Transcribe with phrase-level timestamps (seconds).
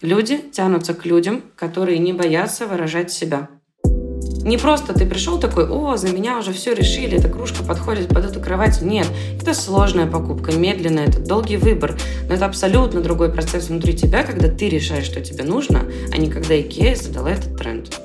[0.00, 3.48] Люди тянутся к людям, которые не боятся выражать себя.
[4.44, 8.26] Не просто ты пришел такой, о, за меня уже все решили, эта кружка подходит под
[8.26, 8.82] эту кровать.
[8.82, 9.06] Нет,
[9.40, 11.96] это сложная покупка, медленная, это долгий выбор.
[12.28, 16.28] Но это абсолютно другой процесс внутри тебя, когда ты решаешь, что тебе нужно, а не
[16.30, 17.98] когда Икея задала этот тренд.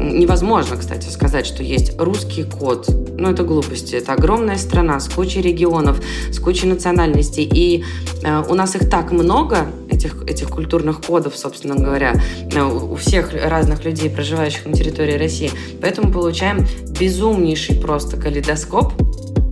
[0.00, 2.88] Невозможно, кстати, сказать, что есть русский код.
[3.18, 3.96] Ну, это глупости.
[3.96, 7.44] Это огромная страна с кучей регионов, с кучей национальностей.
[7.44, 7.84] И
[8.24, 12.14] э, у нас их так много, этих, этих культурных кодов, собственно говоря,
[12.50, 15.50] э, у всех разных людей, проживающих на территории России.
[15.82, 16.66] Поэтому получаем
[16.98, 18.94] безумнейший просто калейдоскоп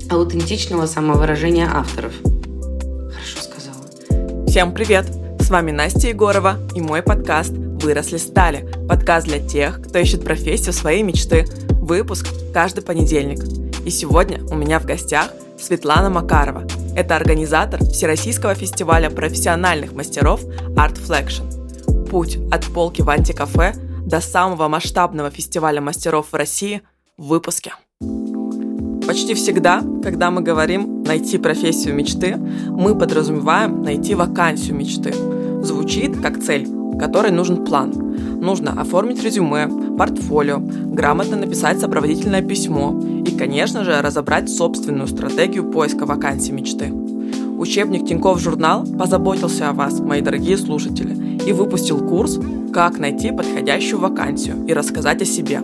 [0.09, 2.13] аутентичного самовыражения авторов.
[2.23, 4.47] Хорошо сказала.
[4.47, 5.07] Всем привет!
[5.41, 10.73] С вами Настя Егорова и мой подкаст «Выросли стали»– подкаст для тех, кто ищет профессию
[10.73, 11.47] своей мечты.
[11.71, 13.39] Выпуск каждый понедельник.
[13.87, 16.67] И сегодня у меня в гостях Светлана Макарова.
[16.97, 22.07] Это организатор Всероссийского фестиваля профессиональных мастеров Art Flexion.
[22.09, 23.75] Путь от полки в антикафе
[24.05, 26.83] до самого масштабного фестиваля мастеров в России
[27.17, 27.75] в выпуске.
[29.07, 35.15] Почти всегда, когда мы говорим «найти профессию мечты», мы подразумеваем «найти вакансию мечты».
[35.63, 36.67] Звучит как цель,
[36.99, 37.93] которой нужен план.
[38.41, 46.07] Нужно оформить резюме, портфолио, грамотно написать сопроводительное письмо и, конечно же, разобрать собственную стратегию поиска
[46.07, 46.93] вакансий мечты.
[47.59, 52.39] Учебник Тинькофф журнал позаботился о вас, мои дорогие слушатели, и выпустил курс
[52.73, 55.61] «Как найти подходящую вакансию и рассказать о себе».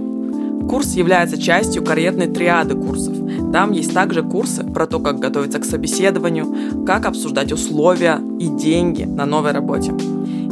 [0.69, 3.15] Курс является частью карьерной триады курсов.
[3.53, 9.05] Там есть также курсы про то, как готовиться к собеседованию, как обсуждать условия и деньги
[9.05, 9.93] на новой работе.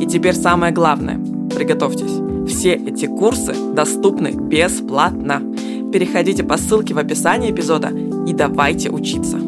[0.02, 1.20] И теперь самое главное.
[1.54, 2.50] Приготовьтесь.
[2.52, 5.40] Все эти курсы доступны бесплатно.
[5.92, 7.90] Переходите по ссылке в описании эпизода
[8.26, 9.38] и давайте учиться.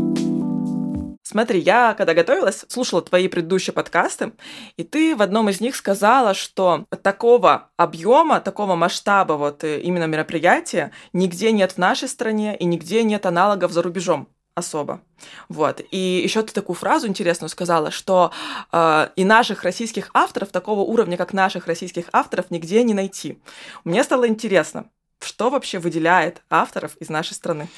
[1.24, 4.30] Смотри, я когда готовилась, слушала твои предыдущие подкасты,
[4.76, 10.04] и ты в одном из них сказала, что такого объема, такого масштаба вот э, именно
[10.04, 15.00] мероприятия нигде нет в нашей стране и нигде нет аналогов за рубежом особо.
[15.48, 15.80] Вот.
[15.90, 18.32] И еще ты такую фразу интересную сказала, что
[18.72, 23.38] э, и наших российских авторов такого уровня, как наших российских авторов, нигде не найти.
[23.84, 27.68] Мне стало интересно, что вообще выделяет авторов из нашей страны?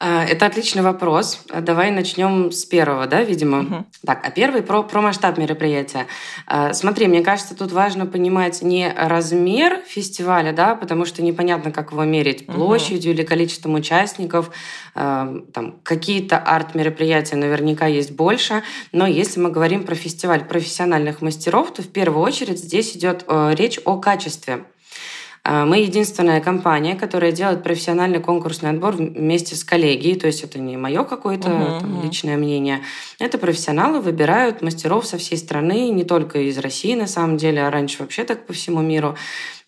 [0.00, 1.40] А, это отличный вопрос.
[1.48, 3.60] Давай начнем с первого, да, видимо.
[3.60, 3.84] Угу.
[4.06, 6.06] Так, а первый про, про масштаб мероприятия.
[6.46, 11.90] А, смотри, мне кажется, тут важно понимать не размер фестиваля, да, потому что непонятно, как
[11.90, 13.18] его мерить площадью угу.
[13.18, 14.50] или количеством участников.
[14.94, 21.82] Там какие-то арт-мероприятия наверняка есть больше, но если мы говорим про фестиваль профессиональных мастеров, то
[21.82, 24.64] в первую очередь здесь идет э, речь о качестве.
[25.50, 30.58] А, мы единственная компания, которая делает профессиональный конкурсный отбор вместе с коллегией, то есть это
[30.58, 32.82] не мое какое-то uh-huh, там, личное мнение.
[33.18, 37.70] Это профессионалы выбирают мастеров со всей страны, не только из России на самом деле, а
[37.70, 39.16] раньше вообще так по всему миру.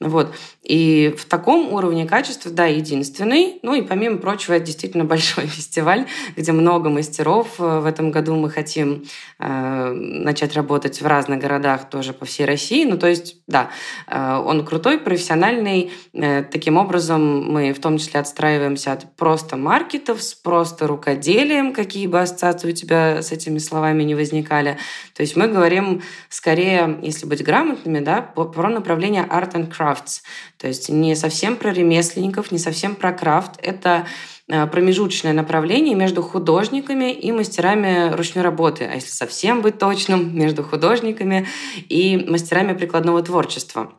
[0.00, 0.34] Вот.
[0.62, 3.59] И в таком уровне качества, да, единственный.
[3.62, 6.06] Ну и помимо прочего, это действительно большой фестиваль,
[6.37, 7.59] где много мастеров.
[7.59, 9.05] В этом году мы хотим
[9.39, 12.87] э, начать работать в разных городах тоже по всей России.
[12.87, 13.71] Ну то есть, да,
[14.06, 15.93] э, он крутой, профессиональный.
[16.15, 22.06] Э, таким образом мы в том числе отстраиваемся от просто маркетов, с просто рукоделием, какие
[22.06, 24.78] бы ассоциации у тебя с этими словами не возникали.
[25.15, 26.00] То есть мы говорим
[26.31, 30.23] скорее, если быть грамотными, да, про направление art and craft crafts.
[30.59, 33.53] То есть не совсем про ремесленников, не совсем про крафт.
[33.62, 34.06] Это
[34.49, 40.62] э, промежуточное направление между художниками и мастерами ручной работы, а если совсем быть точным, между
[40.62, 41.47] художниками
[41.89, 43.93] и мастерами прикладного творчества.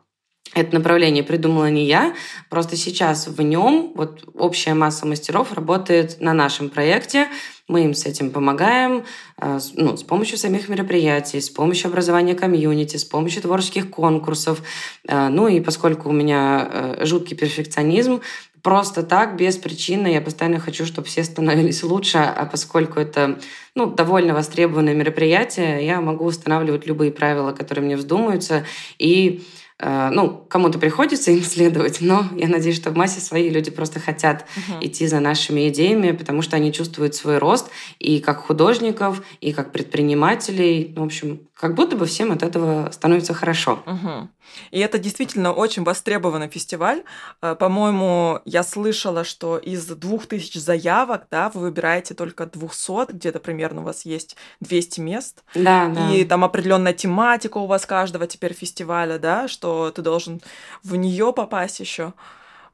[0.54, 2.14] Это направление придумала не я,
[2.50, 7.28] просто сейчас в нем вот общая масса мастеров работает на нашем проекте.
[7.68, 9.04] Мы им с этим помогаем
[9.40, 14.62] э, ну, с помощью самих мероприятий, с помощью образования комьюнити, с помощью творческих конкурсов.
[15.08, 18.20] Э, ну и поскольку у меня э, жуткий перфекционизм,
[18.62, 20.08] просто так, без причины.
[20.08, 23.40] Я постоянно хочу, чтобы все становились лучше, а поскольку это
[23.74, 28.64] ну, довольно востребованное мероприятие, я могу устанавливать любые правила, которые мне вздумаются,
[28.98, 29.42] и
[29.84, 34.46] ну, кому-то приходится им следовать, но я надеюсь, что в массе свои люди просто хотят
[34.56, 34.86] uh-huh.
[34.86, 37.68] идти за нашими идеями, потому что они чувствуют свой рост
[37.98, 40.94] и как художников, и как предпринимателей.
[40.96, 43.84] В общем, как будто бы всем от этого становится хорошо.
[43.86, 44.26] Uh-huh.
[44.72, 47.04] И это действительно очень востребованный фестиваль.
[47.40, 53.38] Э, по-моему, я слышала, что из двух тысяч заявок, да, вы выбираете только 200, где-то
[53.38, 55.44] примерно у вас есть 200 мест.
[55.54, 56.12] Да, да.
[56.12, 60.40] И там определенная тематика у вас каждого теперь фестиваля, да, что ты должен
[60.82, 62.12] в нее попасть еще.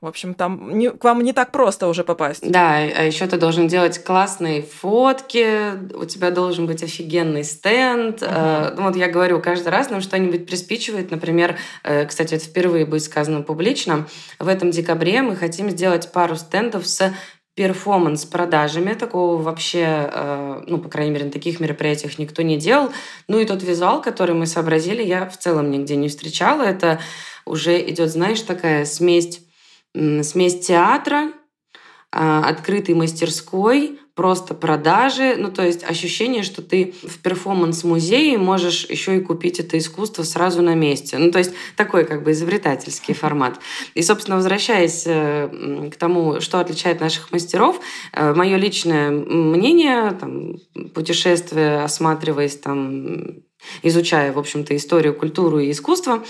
[0.00, 2.48] В общем, там не, к вам не так просто уже попасть.
[2.48, 8.22] Да, а еще ты должен делать классные фотки, у тебя должен быть офигенный стенд.
[8.22, 8.74] Uh-huh.
[8.76, 11.10] Ну, вот я говорю, каждый раз нам что-нибудь приспичивает.
[11.10, 14.06] Например, э, кстати, это впервые будет сказано публично.
[14.38, 17.12] В этом декабре мы хотим сделать пару стендов с
[17.56, 18.94] перформанс-продажами.
[18.94, 22.90] Такого вообще, э, ну, по крайней мере, на таких мероприятиях никто не делал.
[23.26, 26.62] Ну и тот визуал, который мы сообразили, я в целом нигде не встречала.
[26.62, 27.00] Это
[27.44, 29.40] уже идет, знаешь, такая смесь
[29.94, 31.32] смесь театра,
[32.10, 39.16] а, открытой мастерской, просто продажи, ну то есть ощущение, что ты в перформанс-музее можешь еще
[39.16, 41.18] и купить это искусство сразу на месте.
[41.18, 43.60] Ну то есть такой как бы изобретательский формат.
[43.94, 47.78] И, собственно, возвращаясь э, к тому, что отличает наших мастеров,
[48.12, 50.56] э, мое личное мнение, там,
[50.94, 53.44] путешествие, осматриваясь там
[53.84, 56.24] изучая, в общем-то, историю, культуру и искусство,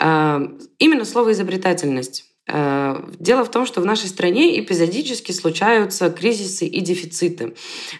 [0.00, 0.48] э,
[0.80, 2.29] именно слово изобретательность.
[2.52, 7.54] Э, дело в том, что в нашей стране эпизодически случаются кризисы и дефициты.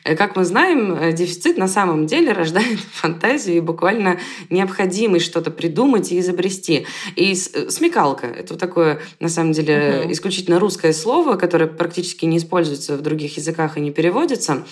[0.04, 4.18] Э, как мы знаем, э, дефицит на самом деле рождает фантазию и буквально
[4.50, 6.86] необходимость что-то придумать и изобрести.
[7.14, 10.12] И смекалка— это такое, на самом деле, угу.
[10.12, 14.64] исключительно русское слово, которое практически не используется в других языках и не переводится.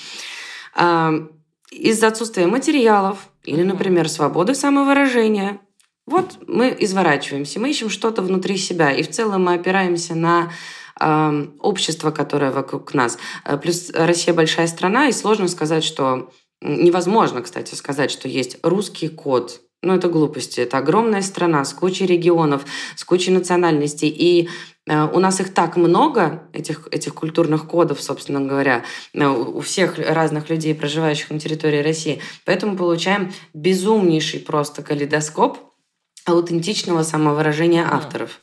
[1.70, 5.60] Из-за отсутствия материалов или, например, свободы самовыражения,
[6.08, 10.50] вот мы изворачиваемся, мы ищем что-то внутри себя, и в целом мы опираемся на
[11.00, 13.18] э, общество, которое вокруг нас.
[13.44, 19.08] Э, плюс Россия большая страна, и сложно сказать, что невозможно, кстати, сказать, что есть русский
[19.08, 19.60] код.
[19.80, 20.60] Ну, это глупости.
[20.60, 22.64] Это огромная страна с кучей регионов,
[22.96, 24.08] с кучей национальностей.
[24.08, 24.48] И
[24.88, 28.82] э, у нас их так много, этих, этих культурных кодов, собственно говоря,
[29.14, 32.20] э, у всех разных людей, проживающих на территории России.
[32.44, 35.67] Поэтому получаем безумнейший просто калейдоскоп
[36.28, 38.40] аутентичного самовыражения авторов.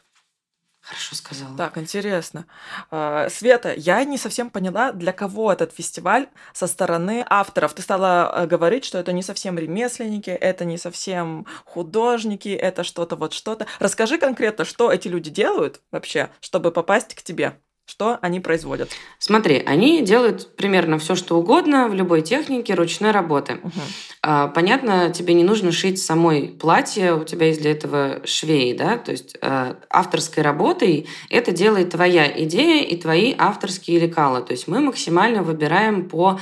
[0.85, 1.57] Хорошо сказала.
[1.57, 2.45] Так, интересно.
[2.91, 7.73] А, Света, я не совсем поняла, для кого этот фестиваль со стороны авторов.
[7.73, 13.15] Ты стала э, говорить, что это не совсем ремесленники, это не совсем художники, это что-то
[13.15, 13.65] вот что-то.
[13.79, 17.59] Расскажи конкретно, что эти люди делают вообще, чтобы попасть к тебе.
[17.85, 18.89] Что они производят?
[19.19, 23.59] Смотри, они делают примерно все, что угодно в любой технике ручной работы.
[23.61, 24.51] Угу.
[24.55, 29.11] Понятно, тебе не нужно шить самой платье, у тебя есть для этого швей, да, то
[29.11, 34.41] есть а, авторской работой это делает твоя идея и твои авторские лекала.
[34.41, 36.39] То есть мы максимально выбираем по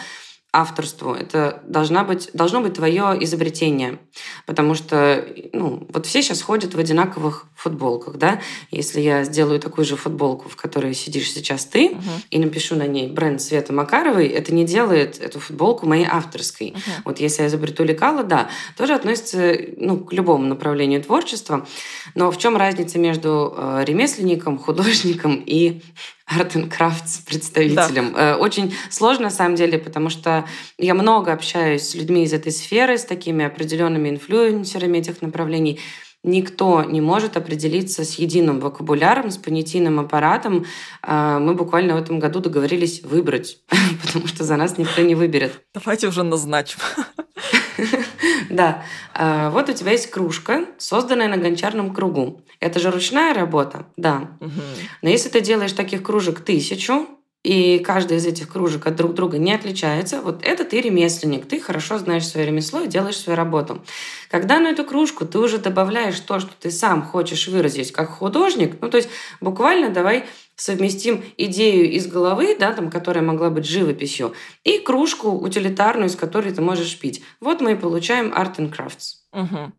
[0.53, 1.13] авторству.
[1.13, 3.97] Это должна быть, должно быть твое изобретение.
[4.45, 8.17] Потому что ну, вот все сейчас ходят в одинаковых футболках.
[8.17, 8.39] Да?
[8.69, 12.25] Если я сделаю такую же футболку, в которой сидишь сейчас ты, uh-huh.
[12.29, 16.69] и напишу на ней бренд Света Макаровой, это не делает эту футболку моей авторской.
[16.69, 17.01] Uh-huh.
[17.05, 21.65] Вот если я изобрету лекала, да, тоже относится ну, к любому направлению творчества.
[22.13, 25.81] Но в чем разница между э, ремесленником, художником и
[26.37, 28.13] Art and Crafts представителем.
[28.13, 28.33] Да.
[28.33, 30.45] Э, очень сложно, на самом деле, потому что
[30.77, 35.79] я много общаюсь с людьми из этой сферы, с такими определенными инфлюенсерами этих направлений.
[36.23, 40.65] Никто не может определиться с единым вокабуляром, с понятийным аппаратом.
[41.01, 43.59] Э, мы буквально в этом году договорились выбрать,
[44.05, 45.61] потому что за нас никто не выберет.
[45.73, 46.79] Давайте уже назначим.
[48.49, 48.83] Да.
[49.15, 52.41] Э, вот у тебя есть кружка, созданная на гончарном кругу.
[52.59, 54.29] Это же ручная работа, да.
[55.01, 57.07] Но если ты делаешь таких кружек тысячу,
[57.43, 61.59] и каждая из этих кружек от друг друга не отличается, вот это ты ремесленник, ты
[61.59, 63.83] хорошо знаешь свое ремесло и делаешь свою работу.
[64.29, 68.77] Когда на эту кружку ты уже добавляешь то, что ты сам хочешь выразить как художник,
[68.81, 69.09] ну то есть
[69.41, 74.33] буквально давай совместим идею из головы, да, там, которая могла быть живописью,
[74.63, 77.23] и кружку утилитарную, из которой ты можешь пить.
[77.41, 79.15] Вот мы и получаем Art and Crafts.
[79.33, 79.73] Угу.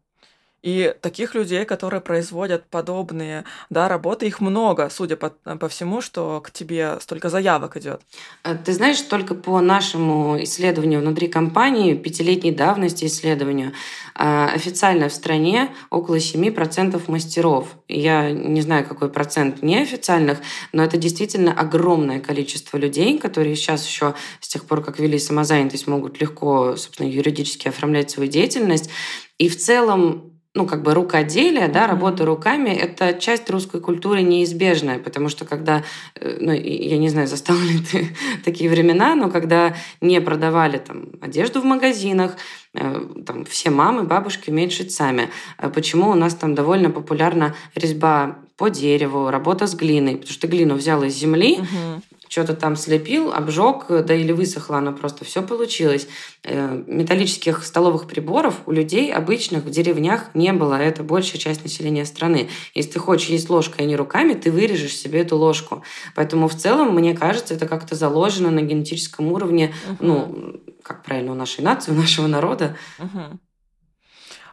[0.65, 6.41] И таких людей, которые производят подобные да, работы, их много, судя по, по всему, что
[6.41, 8.01] к тебе столько заявок идет.
[8.45, 13.73] Э, ты знаешь, только по нашему исследованию внутри компании, пятилетней давности исследованию,
[14.19, 17.69] э, официально в стране около 7% мастеров.
[17.87, 20.39] Я не знаю, какой процент неофициальных,
[20.73, 25.87] но это действительно огромное количество людей, которые сейчас еще с тех пор, как ввели самозанятость,
[25.87, 28.89] могут легко, собственно, юридически оформлять свою деятельность.
[29.37, 35.01] И в целом ну, как бы рукоделие, да, работа руками— это часть русской культуры неизбежная,
[35.01, 35.83] потому что когда,
[36.15, 41.07] э, ну, я не знаю, застал ли ты такие времена, но когда не продавали там
[41.21, 42.37] одежду в магазинах,
[42.73, 45.29] э, там все мамы, бабушки умеют шить сами.
[45.59, 50.47] А почему у нас там довольно популярна резьба по дереву, работа с глиной, потому что
[50.47, 52.03] глину взяла из земли, угу.
[52.29, 56.09] Что-то там слепил, обжег, да или высохло оно просто, все получилось.
[56.43, 62.05] Э, металлических столовых приборов у людей обычных в деревнях не было, это большая часть населения
[62.05, 62.49] страны.
[62.75, 65.83] Если ты хочешь есть ложкой, а не руками, ты вырежешь себе эту ложку.
[66.15, 69.97] Поэтому в целом, мне кажется, это как-то заложено на генетическом уровне, угу.
[70.01, 72.77] ну, как правильно, у нашей нации, у нашего народа.
[72.99, 73.39] Угу.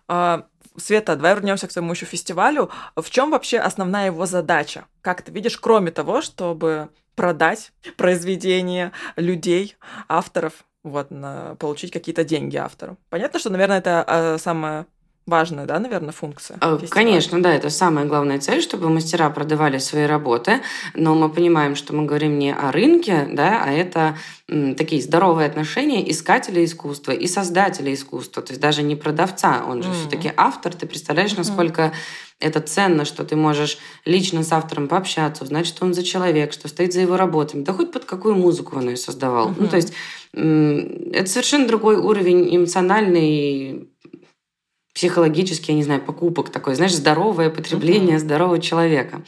[0.08, 0.46] А,
[0.78, 2.70] Света, давай вернемся к своему еще фестивалю.
[2.96, 4.86] В чем вообще основная его задача?
[5.02, 9.76] Как ты видишь, кроме того, чтобы продать произведения людей,
[10.08, 12.98] авторов, вот, на, получить какие-то деньги автору.
[13.10, 14.86] Понятно, что, наверное, это э, самое
[15.28, 16.58] важная, да, наверное, функция.
[16.62, 16.90] А, фестиваля.
[16.90, 20.62] Конечно, да, это самая главная цель, чтобы мастера продавали свои работы,
[20.94, 24.18] но мы понимаем, что мы говорим не о рынке, да, а это
[24.50, 29.84] м, такие здоровые отношения искателя искусства и создателя искусства, то есть даже не продавца, он
[29.84, 29.94] же mm-hmm.
[29.94, 31.92] все-таки автор, ты представляешь, насколько mm-hmm.
[32.40, 36.68] это ценно, что ты можешь лично с автором пообщаться, узнать, что он за человек, что
[36.68, 39.50] стоит за его работами, да хоть под какую музыку он ее создавал.
[39.50, 39.56] Mm-hmm.
[39.60, 39.94] Ну, то есть
[40.34, 43.91] это совершенно другой уровень эмоциональный
[44.94, 48.20] психологический, я не знаю, покупок такой, знаешь, здоровое потребление mm-hmm.
[48.20, 49.24] здорового человека.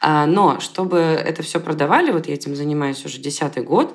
[0.00, 3.94] А, но чтобы это все продавали, вот я этим занимаюсь уже десятый год,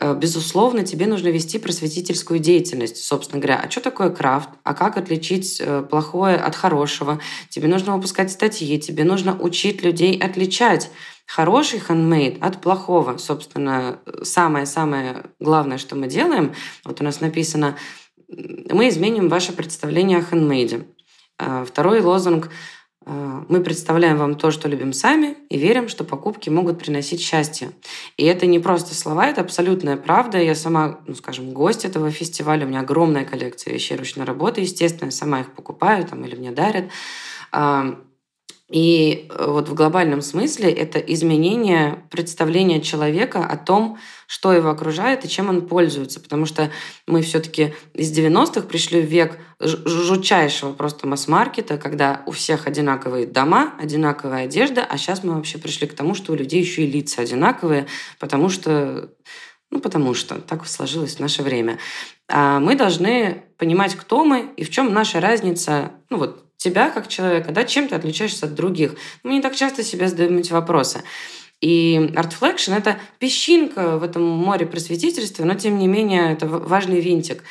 [0.00, 3.60] э, безусловно, тебе нужно вести просветительскую деятельность, собственно говоря.
[3.62, 4.48] А что такое крафт?
[4.62, 7.20] А как отличить э, плохое от хорошего?
[7.48, 10.90] Тебе нужно выпускать статьи, тебе нужно учить людей отличать
[11.26, 13.18] хороший хендмейд от плохого.
[13.18, 17.76] Собственно, самое-самое главное, что мы делаем, вот у нас написано
[18.28, 20.86] мы изменим ваше представление о хендмейде.
[21.38, 22.50] А, второй лозунг
[23.04, 27.70] а, мы представляем вам то, что любим сами, и верим, что покупки могут приносить счастье.
[28.16, 30.38] И это не просто слова, это абсолютная правда.
[30.38, 32.66] Я сама, ну, скажем, гость этого фестиваля.
[32.66, 34.60] У меня огромная коллекция вещей ручной работы.
[34.60, 36.90] Естественно, я сама их покупаю там, или мне дарят.
[38.68, 45.24] И э, вот в глобальном смысле это изменение представления человека о том, что его окружает
[45.24, 46.18] и чем он пользуется.
[46.18, 46.72] Потому что
[47.06, 53.74] мы все-таки из 90-х пришли в век жутчайшего просто масс-маркета, когда у всех одинаковые дома,
[53.78, 57.22] одинаковая одежда, а сейчас мы вообще пришли к тому, что у людей еще и лица
[57.22, 57.86] одинаковые,
[58.18, 59.10] потому что
[59.70, 61.78] ну, потому что так сложилось в наше время.
[62.28, 67.08] А мы должны понимать, кто мы и в чем наша разница, ну вот тебя как
[67.08, 68.94] человека, да, чем ты отличаешься от других.
[69.22, 71.02] Мы не так часто себе задаем эти вопросы.
[71.60, 77.42] И Artflexion— это песчинка в этом море просветительства, но тем не менее это важный винтик.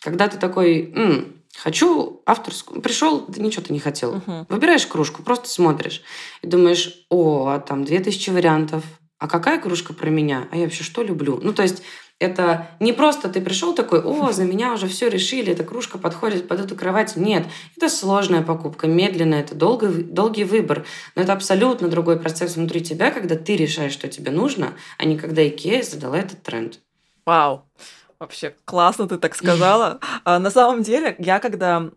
[0.00, 4.16] Когда ты такой, М, хочу авторскую, пришел, да ничего ты не хотел.
[4.16, 4.46] Uh-huh.
[4.48, 6.02] Выбираешь кружку, просто смотришь
[6.42, 8.84] и думаешь, о, а там две тысячи вариантов,
[9.18, 10.48] а какая кружка про меня?
[10.50, 11.38] А я вообще что люблю?
[11.42, 11.82] Ну, то есть
[12.24, 16.48] это не просто ты пришел такой, о, за меня уже все решили, эта кружка подходит
[16.48, 17.16] под эту кровать.
[17.16, 20.84] Нет, это сложная покупка, медленная, это долгий, долгий выбор.
[21.14, 25.16] Но это абсолютно другой процесс внутри тебя, когда ты решаешь, что тебе нужно, а не
[25.16, 26.80] когда Икея задала этот тренд.
[27.24, 27.64] Вау.
[28.24, 30.00] Вообще классно ты так сказала.
[30.24, 31.90] А, на самом деле, я когда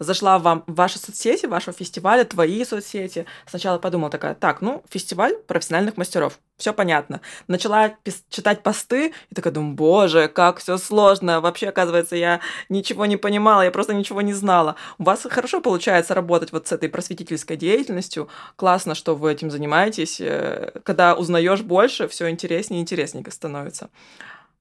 [0.00, 5.96] зашла в ваши соцсети, вашего фестиваля, твои соцсети, сначала подумала такая, так, ну, фестиваль профессиональных
[5.96, 7.20] мастеров, все понятно.
[7.46, 7.94] Начала
[8.28, 11.40] читать посты и такая думаю, боже, как все сложно.
[11.40, 14.74] Вообще, оказывается, я ничего не понимала, я просто ничего не знала.
[14.98, 18.28] У вас хорошо получается работать вот с этой просветительской деятельностью.
[18.56, 20.20] Классно, что вы этим занимаетесь.
[20.20, 23.88] Э, когда узнаешь больше, все интереснее и интереснее становится.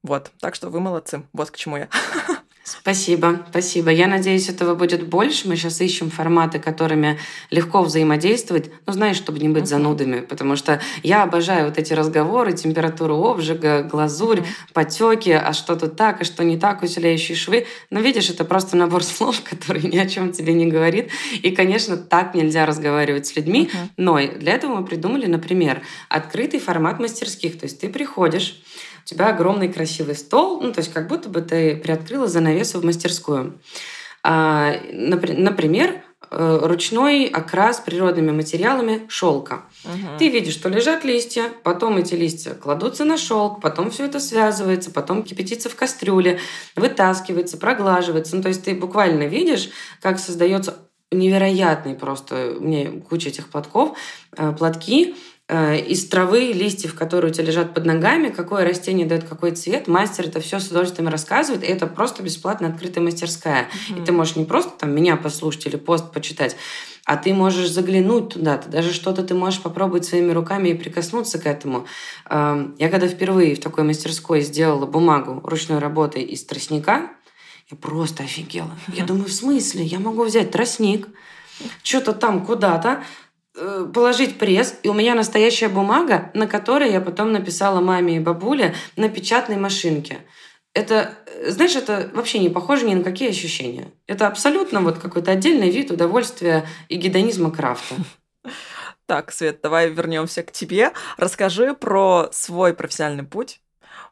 [0.04, 1.24] Вот, так что вы молодцы.
[1.34, 1.90] Вот к чему я.
[2.70, 3.90] Спасибо, спасибо.
[3.90, 5.48] Я надеюсь, этого будет больше.
[5.48, 7.18] Мы сейчас ищем форматы, которыми
[7.50, 8.70] легко взаимодействовать.
[8.86, 13.82] Ну, знаешь, чтобы не быть занудами, потому что я обожаю вот эти разговоры, температуру обжига,
[13.82, 17.66] глазурь, потеки, а что тут так, а что не так, усиляющие швы.
[17.90, 21.10] Но видишь, это просто набор слов, который ни о чем тебе не говорит.
[21.42, 23.72] И, конечно, так нельзя разговаривать с людьми.
[23.98, 27.58] Но для этого мы придумали, например, открытый формат мастерских.
[27.58, 28.62] То есть ты приходишь,
[29.10, 33.60] тебя огромный красивый стол, ну, то есть как будто бы ты приоткрыла занавесу в мастерскую.
[34.24, 39.64] А, например, э, ручной окрас природными материалами шелка.
[39.84, 40.20] Угу.
[40.20, 44.92] Ты видишь, что лежат листья, потом эти листья кладутся на шелк, потом все это связывается,
[44.92, 46.40] потом кипятится в кастрюле,
[46.76, 48.36] вытаскивается, проглаживается.
[48.36, 50.78] Ну, то есть ты буквально видишь, как создается
[51.12, 53.98] невероятный просто, мне куча этих платков,
[54.38, 55.16] э, платки,
[55.50, 59.88] из травы, листьев, которые у тебя лежат под ногами, какое растение дает какой цвет.
[59.88, 63.68] Мастер это все с удовольствием рассказывает, и это просто бесплатно открытая мастерская.
[63.68, 64.02] Mm-hmm.
[64.02, 66.56] И ты можешь не просто там меня послушать или пост почитать,
[67.10, 71.40] а ты можешь заглянуть туда, ты даже что-то ты можешь попробовать своими руками и прикоснуться
[71.40, 71.88] к этому.
[72.30, 77.10] Эм, я когда впервые в такой мастерской сделала бумагу ручной работы из тростника,
[77.72, 78.72] я просто офигела.
[78.94, 79.84] Я думаю, в смысле?
[79.84, 81.08] Я могу взять тростник,
[81.82, 83.04] что-то там куда-то, э,
[83.94, 88.76] положить пресс, и у меня настоящая бумага, на которой я потом написала маме и бабуле
[88.96, 90.20] на печатной машинке.
[90.74, 93.92] Это, э, знаешь, это вообще не похоже ни на какие ощущения.
[94.08, 97.96] Это абсолютно вот какой-то отдельный вид удовольствия и гедонизма крафта.
[99.06, 100.92] Так, Свет, давай вернемся к тебе.
[101.18, 103.60] Расскажи про свой профессиональный путь.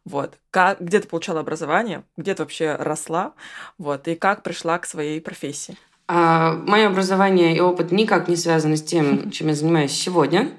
[0.05, 0.39] Вот.
[0.49, 3.33] Как, где ты получала образование, где ты вообще росла,
[3.77, 5.77] вот, и как пришла к своей профессии?
[6.07, 10.51] А, мое образование и опыт никак не связаны с тем, чем я занимаюсь сегодня.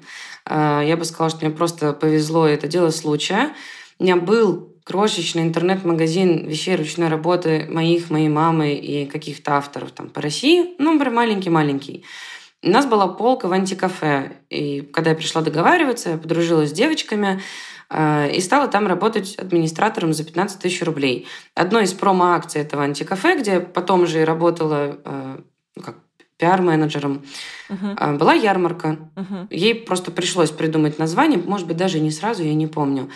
[0.45, 3.53] А, я бы сказала, что мне просто повезло, это дело случая.
[3.97, 10.09] У меня был крошечный интернет-магазин вещей ручной работы моих, моей мамы и каких-то авторов там
[10.09, 10.73] по России.
[10.79, 12.05] Ну, прям маленький-маленький.
[12.61, 14.37] У нас была полка в антикафе.
[14.49, 17.41] И когда я пришла договариваться, я подружилась с девочками
[17.91, 21.27] и стала там работать администратором за 15 тысяч рублей.
[21.55, 25.37] Одной из промо-акций этого антикафе, где потом же и работала э,
[25.75, 25.95] ну, как
[26.37, 27.23] пиар-менеджером,
[27.69, 28.17] uh-huh.
[28.17, 28.97] была ярмарка.
[29.15, 29.47] Uh-huh.
[29.49, 33.09] Ей просто пришлось придумать название, может быть, даже не сразу, я не помню.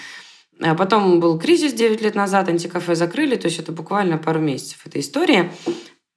[0.60, 4.86] А потом был кризис 9 лет назад, антикафе закрыли, то есть это буквально пару месяцев
[4.86, 5.52] этой истории.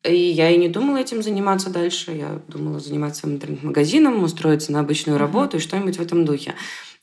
[0.04, 2.12] И я и не думала этим заниматься дальше.
[2.12, 5.60] Я думала заниматься интернет-магазином, устроиться на обычную работу mm-hmm.
[5.60, 6.54] и что-нибудь в этом духе.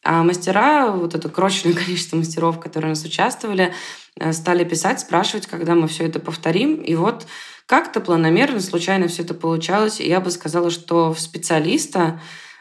[0.04, 3.74] А мастера, вот это крошечное количество мастеров, которые у нас участвовали,
[4.20, 6.76] э, стали писать, спрашивать, когда мы все это повторим.
[6.76, 7.26] И вот
[7.66, 10.02] как-то планомерно, случайно все это получалось.
[10.02, 12.20] И я бы сказала, что в специалиста,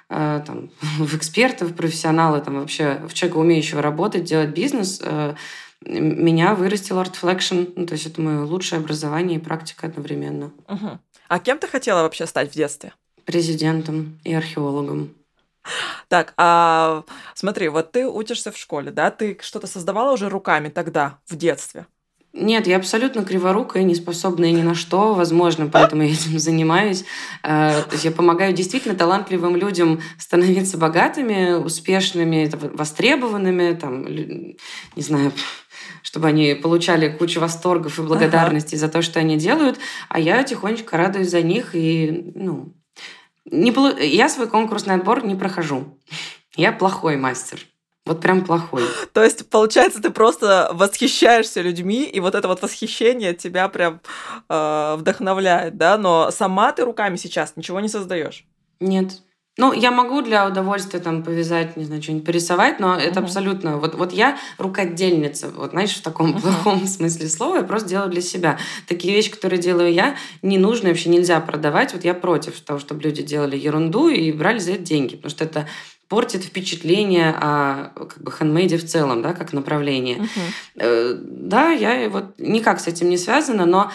[0.09, 5.35] э, там, в эксперта, в профессионала, там, вообще в человека, умеющего работать, делать бизнес, э,
[5.85, 7.73] меня вырастил ArtFlexion.
[7.75, 10.53] Ну, то есть это мое лучшее образование и практика одновременно.
[10.69, 10.99] Угу.
[11.29, 12.93] А кем ты хотела вообще стать в детстве?
[13.25, 15.15] Президентом и археологом.
[16.09, 17.04] Так, а
[17.35, 19.11] смотри, вот ты учишься в школе, да?
[19.11, 21.87] Ты что-то создавала уже руками тогда, в детстве?
[22.35, 27.04] Нет, я абсолютно криворукая, не способная ни на что, возможно, поэтому я этим занимаюсь.
[27.42, 34.57] Э, то есть я помогаю действительно талантливым людям становиться богатыми, успешными, востребованными, там, не
[34.97, 35.33] знаю,
[36.02, 38.87] чтобы они получали кучу восторгов и благодарности ага.
[38.87, 39.78] за то, что они делают,
[40.09, 42.73] а я тихонечко радуюсь за них и, ну,
[43.45, 43.73] не,
[44.07, 45.99] я свой конкурсный отбор не прохожу.
[46.57, 47.61] Я плохой мастер.
[48.05, 48.83] Вот прям плохой.
[49.13, 54.01] То есть, получается, ты просто восхищаешься людьми, и вот это вот восхищение тебя прям
[54.49, 55.97] э, вдохновляет, да?
[55.97, 58.45] Но сама ты руками сейчас ничего не создаешь.
[58.81, 59.23] Нет.
[59.59, 63.01] Ну, я могу для удовольствия там повязать, не знаю, что-нибудь порисовать, но uh-huh.
[63.01, 63.77] это абсолютно...
[63.77, 66.41] Вот, вот я рукодельница, вот знаешь, в таком uh-huh.
[66.41, 68.59] плохом смысле слова, я просто делаю для себя.
[68.88, 71.93] Такие вещи, которые делаю я, не нужно, вообще нельзя продавать.
[71.93, 75.45] Вот я против того, чтобы люди делали ерунду и брали за это деньги, потому что
[75.45, 75.69] это
[76.12, 80.29] портит впечатление о как бы хендмейде в целом, да, как направление.
[80.77, 81.18] Uh-huh.
[81.25, 83.90] Да, я вот никак с этим не связана, но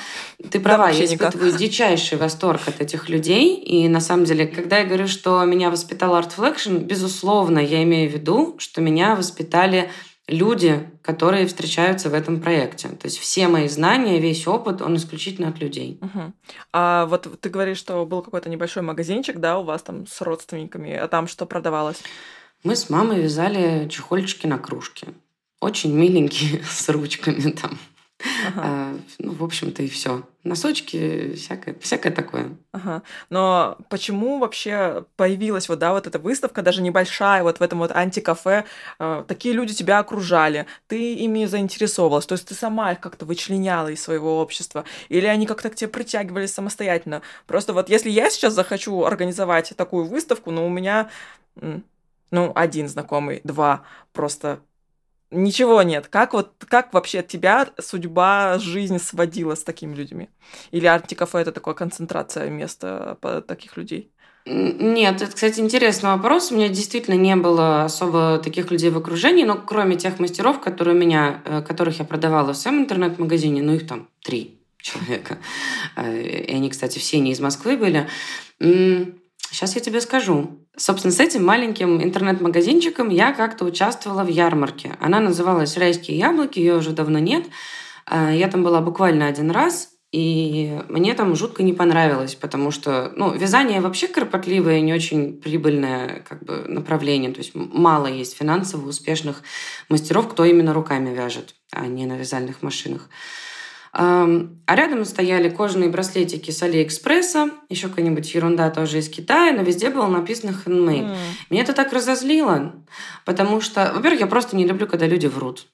[0.50, 1.60] ты права, да, я испытываю никак.
[1.60, 3.54] дичайший восторг от этих людей.
[3.58, 8.10] И на самом деле, когда я говорю, что меня воспитал Art Flexion, безусловно, я имею
[8.10, 9.92] в виду, что меня воспитали
[10.28, 12.90] люди, которые встречаются в этом проекте.
[12.90, 16.00] То есть все мои знания, весь опыт, он исключительно от людей.
[16.02, 16.34] Угу.
[16.74, 20.94] А вот ты говоришь, что был какой-то небольшой магазинчик, да, у вас там с родственниками,
[20.94, 22.02] а там что продавалось?
[22.64, 25.08] Мы с мамой вязали чехольчики на кружке.
[25.62, 27.78] Очень миленькие, с ручками там.
[28.48, 28.62] Ага.
[28.64, 30.24] А, ну, в общем-то, и все.
[30.44, 32.58] Носочки, всякое, всякое такое.
[32.72, 33.04] Ага.
[33.30, 37.92] Но почему вообще появилась вот, да, вот эта выставка, даже небольшая, вот в этом вот
[37.92, 38.66] антикафе,
[39.00, 43.90] э, такие люди тебя окружали, ты ими заинтересовалась, то есть ты сама их как-то вычленяла
[43.90, 47.22] из своего общества, или они как-то к тебе притягивались самостоятельно?
[47.46, 51.10] Просто вот если я сейчас захочу организовать такую выставку, но ну, у меня
[52.32, 54.60] ну, один знакомый, два, просто
[55.30, 56.08] Ничего нет.
[56.08, 60.30] Как вот как вообще тебя судьба, жизнь сводила с такими людьми?
[60.72, 64.12] Или антикафе это такая концентрация места таких людей?
[64.50, 66.52] Нет, это, кстати, интересный вопрос.
[66.52, 70.96] У меня действительно не было особо таких людей в окружении, но кроме тех мастеров, которые
[70.96, 75.40] у меня, э, которых я продавала в своем интернет-магазине, ну их там три человека.
[75.98, 78.08] Э, и они, кстати, все не из Москвы были.
[79.52, 80.68] Сейчас я тебе скажу.
[80.76, 84.96] Собственно, с этим маленьким интернет-магазинчиком я как-то участвовала в ярмарке.
[85.00, 87.46] Она называлась «Райские яблоки», ее уже давно нет.
[88.06, 93.12] А, я там была буквально один раз, и мне там жутко не понравилось, потому что,
[93.16, 97.32] ну, вязание вообще кропотливое, не очень прибыльное как бы направление.
[97.32, 99.44] То есть мало есть финансово успешных
[99.90, 103.10] мастеров, кто именно руками вяжет, а не на вязальных машинах.
[103.94, 104.28] А
[104.68, 110.08] рядом стояли кожаные браслетики с Алиэкспресса, еще какая-нибудь ерунда тоже из Китая, но везде было
[110.08, 111.10] написано handmade.
[111.10, 111.16] Mm.
[111.50, 112.74] Меня это так разозлило,
[113.26, 115.68] потому что, во-первых, я просто не люблю, когда люди врут.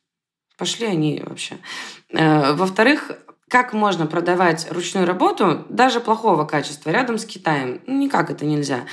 [0.58, 1.58] Пошли они вообще.
[2.10, 3.12] Э, во-вторых,
[3.50, 7.82] как можно продавать ручную работу, даже плохого качества, рядом с Китаем?
[7.86, 8.86] Никак это нельзя.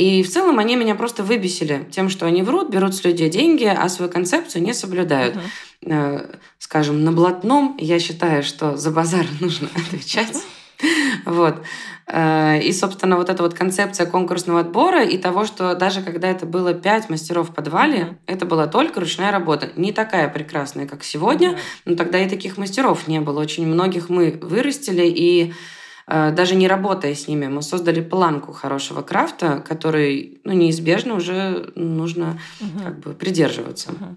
[0.00, 3.66] И в целом они меня просто выбесили тем, что они врут, берут с людей деньги,
[3.66, 5.36] а свою концепцию не соблюдают.
[5.82, 6.38] Uh-huh.
[6.58, 10.42] Скажем, на блатном я считаю, что за базар нужно отвечать.
[11.26, 11.62] Вот.
[12.06, 16.46] Э, и, собственно, вот эта вот концепция конкурсного отбора и того, что даже когда это
[16.46, 18.16] было пять мастеров в подвале, mm-hmm.
[18.26, 19.68] это была только ручная работа.
[19.76, 21.82] Не такая прекрасная, как сегодня, mm-hmm.
[21.84, 23.38] но тогда и таких мастеров не было.
[23.38, 25.52] Очень многих мы вырастили, и
[26.06, 32.40] даже не работая с ними, мы создали планку хорошего крафта, который ну, неизбежно уже нужно
[32.60, 32.84] mm-hmm.
[32.84, 33.90] как бы придерживаться.
[33.90, 34.16] Mm-hmm.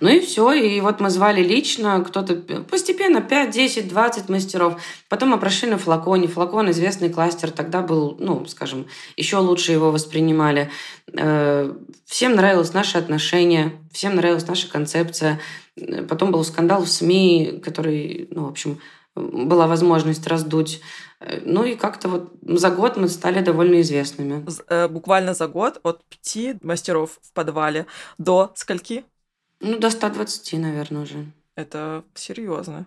[0.00, 0.52] Ну и все.
[0.52, 4.80] И вот мы звали лично, кто-то постепенно 5, 10, 20 мастеров.
[5.08, 6.28] Потом мы прошли на флаконе.
[6.28, 7.50] Флакон известный кластер.
[7.50, 10.70] Тогда был, ну, скажем, еще лучше его воспринимали.
[11.12, 11.72] Э,
[12.06, 15.40] всем нравилось наше отношение, всем нравилась наша концепция.
[16.08, 18.80] Потом был скандал в СМИ, который, ну, в общем,
[19.18, 20.80] была возможность раздуть.
[21.20, 24.44] Э, ну и как-то вот за год мы стали довольно известными.
[24.68, 27.86] Э, буквально за год от пяти мастеров в подвале
[28.18, 29.04] до скольки?
[29.60, 31.26] Ну, до 120, наверное, уже.
[31.56, 32.86] Это серьезно.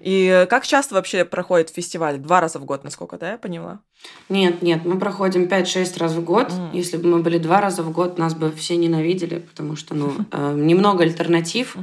[0.00, 2.18] И как часто вообще проходит фестиваль?
[2.18, 3.80] Два раза в год, насколько, да, я поняла?
[4.28, 6.48] Нет, нет, мы проходим 5-6 раз в год.
[6.48, 6.70] Mm.
[6.72, 10.12] Если бы мы были два раза в год, нас бы все ненавидели, потому что, ну,
[10.32, 11.76] э, немного альтернатив,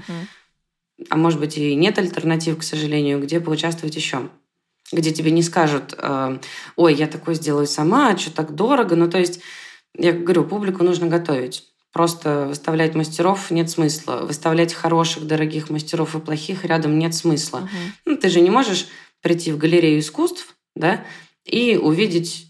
[1.09, 4.29] а может быть и нет альтернатив, к сожалению, где поучаствовать еще
[4.91, 6.39] где тебе не скажут, э,
[6.75, 8.95] ой, я такое сделаю сама, что так дорого.
[8.95, 9.39] Ну, то есть,
[9.95, 11.65] я говорю, публику нужно готовить.
[11.91, 14.21] Просто выставлять мастеров нет смысла.
[14.23, 17.59] Выставлять хороших, дорогих мастеров и плохих рядом нет смысла.
[17.59, 17.67] Угу.
[18.05, 18.87] Ну, ты же не можешь
[19.21, 21.03] прийти в галерею искусств, да,
[21.45, 22.47] и увидеть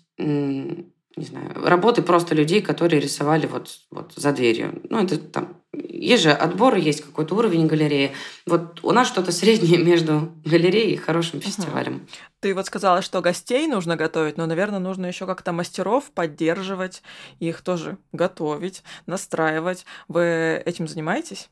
[1.20, 4.82] не знаю, работы просто людей, которые рисовали вот, вот за дверью.
[4.90, 5.58] Ну, это там...
[5.74, 8.14] Есть же отбор, есть какой-то уровень галереи.
[8.46, 12.08] Вот у нас что-то среднее между галереей и хорошим фестивалем.
[12.40, 17.04] Ты вот сказала, что гостей нужно готовить, но, наверное, нужно еще как-то мастеров поддерживать,
[17.40, 19.86] их тоже готовить, настраивать.
[20.08, 21.50] Вы этим занимаетесь?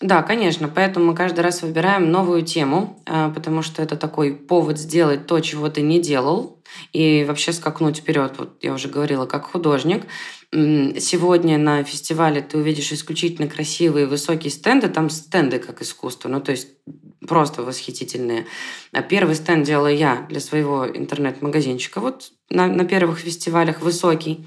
[0.00, 0.68] Да, конечно.
[0.68, 5.40] Поэтому мы каждый раз выбираем новую тему, а, потому что это такой повод сделать то,
[5.40, 8.34] чего ты не делал, и вообще скакнуть вперед.
[8.38, 10.04] Вот я уже говорила, как художник.
[10.52, 14.88] Сегодня на фестивале ты увидишь исключительно красивые высокие стенды.
[14.88, 16.68] Там стенды как искусство, ну то есть
[17.26, 18.46] просто восхитительные.
[18.92, 22.00] А первый стенд делала я для своего интернет-магазинчика.
[22.00, 24.46] Вот на, на первых фестивалях высокий.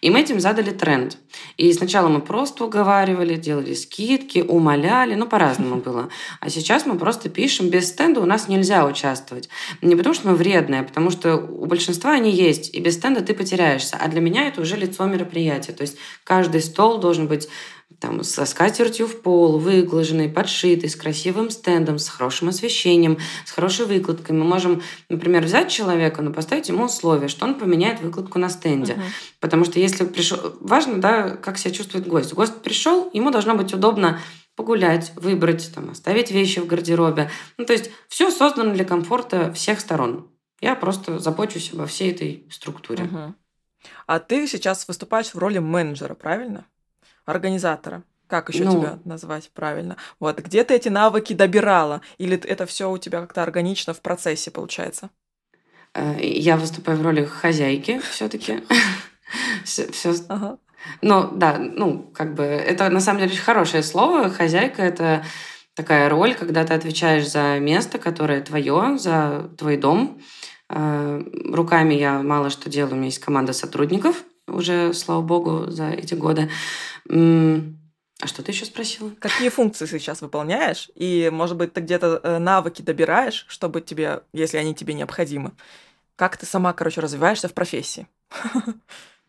[0.00, 1.18] И мы этим задали тренд.
[1.56, 6.08] И сначала мы просто уговаривали, делали скидки, умоляли, ну, по-разному было.
[6.40, 9.48] А сейчас мы просто пишем, без стенда у нас нельзя участвовать.
[9.82, 13.22] Не потому что мы вредные, а потому что у большинства они есть, и без стенда
[13.22, 13.96] ты потеряешься.
[14.00, 15.72] А для меня это уже лицо мероприятия.
[15.72, 17.48] То есть каждый стол должен быть
[18.00, 23.86] там, со скатертью в пол, выглаженный, подшитый, с красивым стендом, с хорошим освещением, с хорошей
[23.86, 24.36] выкладкой.
[24.36, 28.92] Мы можем, например, взять человека, но поставить ему условие, что он поменяет выкладку на стенде.
[28.94, 29.02] Uh-huh.
[29.40, 30.38] Потому что если пришел...
[30.60, 32.34] Важно, да, как себя чувствует гость.
[32.34, 34.20] Гость пришел, ему должно быть удобно
[34.54, 37.30] погулять, выбрать, там, оставить вещи в гардеробе.
[37.58, 40.30] Ну, то есть все создано для комфорта всех сторон.
[40.60, 43.04] Я просто забочусь обо всей этой структуре.
[43.04, 43.34] Uh-huh.
[44.06, 46.66] А ты сейчас выступаешь в роли менеджера, правильно?
[47.28, 48.02] Организатора.
[48.26, 49.96] Как еще ну, тебя назвать правильно?
[50.20, 52.02] Вот, где ты эти навыки добирала?
[52.18, 55.10] Или это все у тебя как-то органично в процессе получается?
[55.94, 58.62] Э, я выступаю в роли хозяйки все-таки.
[59.64, 60.14] Все.
[61.02, 64.30] Ну, да, ну, как бы, это на самом деле очень хорошее слово.
[64.30, 65.24] Хозяйка— это
[65.74, 70.20] такая роль, когда ты отвечаешь за место, которое твое, за твой дом.
[70.70, 75.90] Э, руками я мало что делаю, у меня есть команда сотрудников, уже, слава богу, за
[75.90, 76.50] эти годы.
[77.08, 79.12] А что ты еще спросила?
[79.20, 80.90] Какие функции сейчас выполняешь?
[80.96, 85.52] И, может быть, ты где-то э, навыки добираешь, чтобы тебе, если они тебе необходимы?
[86.16, 88.08] Как ты сама, короче, развиваешься в профессии?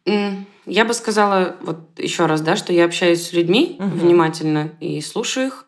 [0.05, 3.89] Я бы сказала вот еще раз, да, что я общаюсь с людьми угу.
[3.89, 5.65] внимательно и слушаю их.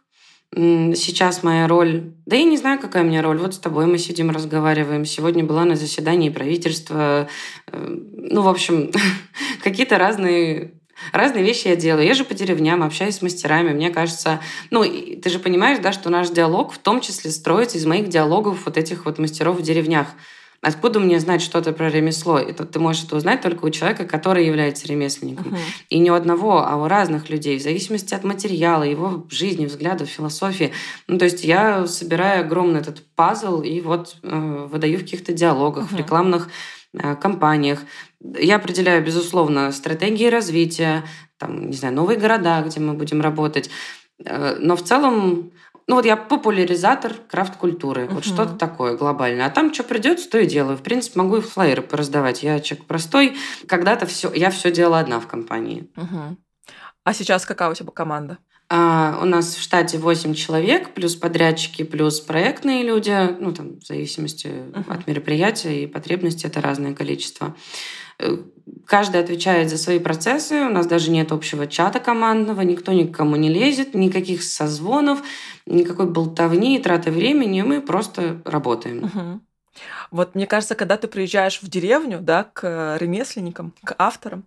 [0.53, 3.37] Сейчас моя роль, да я не знаю, какая у меня роль.
[3.37, 5.05] Вот с тобой мы сидим, разговариваем.
[5.05, 7.29] Сегодня была на заседании правительства.
[7.67, 8.91] Э, ну, в общем,
[9.63, 10.73] какие-то разные
[11.11, 12.05] Разные вещи я делаю.
[12.05, 13.73] Я же по деревням, общаюсь с мастерами.
[13.73, 17.85] Мне кажется, ну, ты же понимаешь, да, что наш диалог в том числе строится из
[17.85, 20.07] моих диалогов вот этих вот мастеров в деревнях.
[20.61, 22.37] Откуда мне знать что-то про ремесло?
[22.37, 25.53] Это ты можешь это узнать только у человека, который является ремесленником.
[25.53, 25.59] Uh-huh.
[25.89, 30.07] И не у одного, а у разных людей, в зависимости от материала, его жизни, взглядов,
[30.07, 30.71] философии.
[31.07, 35.85] Ну, то есть я собираю огромный этот пазл и вот э, выдаю в каких-то диалогах,
[35.85, 35.95] uh-huh.
[35.95, 36.49] в рекламных
[36.93, 37.79] компаниях.
[38.19, 41.03] Я определяю, безусловно, стратегии развития,
[41.37, 43.69] там, не знаю, новые города, где мы будем работать.
[44.23, 45.51] Э, но в целом
[45.87, 48.13] ну вот я популяризатор крафт-культуры, uh-huh.
[48.13, 49.45] вот что-то такое глобальное.
[49.45, 50.77] А там что придется, то и делаю.
[50.77, 52.43] В принципе, могу и флайеры пораздавать.
[52.43, 53.35] Я человек простой.
[53.67, 55.89] Когда-то все, я все делала одна в компании.
[55.95, 56.37] Uh-huh.
[57.03, 58.37] А сейчас какая у тебя команда?
[58.73, 63.35] А, у нас в штате 8 человек, плюс подрядчики, плюс проектные люди.
[63.37, 64.85] Ну, там, в зависимости uh-huh.
[64.87, 67.53] от мероприятия и потребностей, это разное количество.
[68.17, 68.37] Э,
[68.85, 70.55] каждый отвечает за свои процессы.
[70.61, 75.21] У нас даже нет общего чата командного, никто никому не лезет, никаких созвонов,
[75.65, 77.63] никакой болтовни и траты времени.
[77.63, 78.99] Мы просто работаем.
[78.99, 79.39] Uh-huh.
[80.11, 84.45] Вот мне кажется, когда ты приезжаешь в деревню, да, к ремесленникам, к авторам,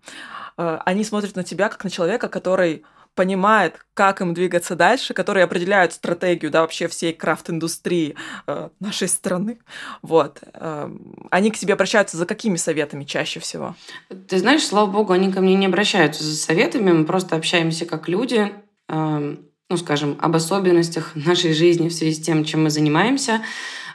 [0.56, 5.44] э, они смотрят на тебя как на человека, который понимает, как им двигаться дальше, которые
[5.44, 9.58] определяют стратегию да, вообще всей крафт-индустрии э, нашей страны.
[10.02, 10.40] Вот.
[10.52, 10.90] Э,
[11.30, 13.76] они к тебе обращаются за какими советами чаще всего?
[14.28, 18.08] Ты знаешь, слава богу, они ко мне не обращаются за советами, мы просто общаемся как
[18.08, 18.52] люди,
[18.88, 19.36] э,
[19.70, 23.42] ну, скажем, об особенностях нашей жизни в связи с тем, чем мы занимаемся.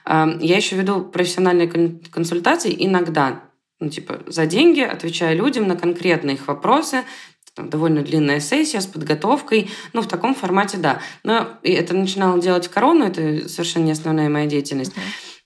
[0.06, 1.70] Э, я еще веду профессиональные
[2.10, 3.44] консультации иногда,
[3.82, 7.04] ну, типа, за деньги, отвечая людям на конкретные их вопросы,
[7.60, 9.70] там, довольно длинная сессия с подготовкой.
[9.94, 11.02] Ну, в таком формате, да.
[11.24, 14.94] Но это начинала делать корону, это совершенно не основная моя деятельность.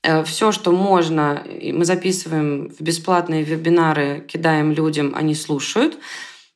[0.04, 0.24] Uh-huh.
[0.26, 5.98] Все, что можно, мы записываем в бесплатные вебинары, кидаем людям, они слушают.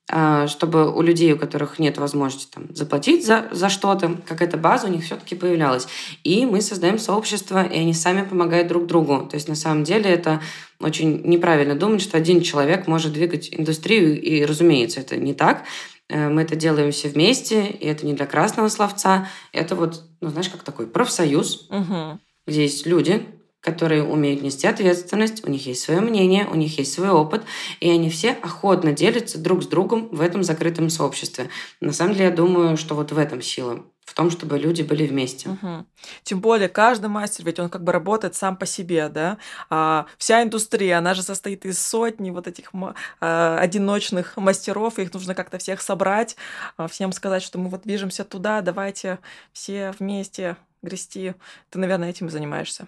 [0.10, 4.88] А, чтобы у людей, у которых нет возможности там, заплатить за, за что-то, какая-то база
[4.88, 5.88] у них все-таки появлялась.
[6.24, 9.28] И мы создаем сообщество, и они сами помогают друг другу.
[9.30, 10.42] То есть на самом деле это
[10.80, 15.64] очень неправильно думать, что один человек может двигать индустрию, и, разумеется, это не так.
[16.08, 19.28] Э, мы это делаем все вместе, и это не для красного словца.
[19.52, 22.18] Это вот, ну, знаешь, как такой профсоюз, угу.
[22.48, 23.26] где есть люди,
[23.68, 27.44] которые умеют нести ответственность, у них есть свое мнение, у них есть свой опыт,
[27.82, 31.50] и они все охотно делятся друг с другом в этом закрытом сообществе.
[31.82, 35.06] На самом деле, я думаю, что вот в этом сила в том, чтобы люди были
[35.06, 35.50] вместе.
[35.50, 35.86] Угу.
[36.24, 39.38] Тем более каждый мастер, ведь он как бы работает сам по себе, да.
[39.70, 42.72] А вся индустрия, она же состоит из сотни вот этих
[43.20, 46.38] а, одиночных мастеров, их нужно как-то всех собрать,
[46.78, 49.20] а, всем сказать, что мы вот движемся туда, давайте
[49.52, 51.34] все вместе грести.
[51.70, 52.88] Ты, наверное, этим и занимаешься.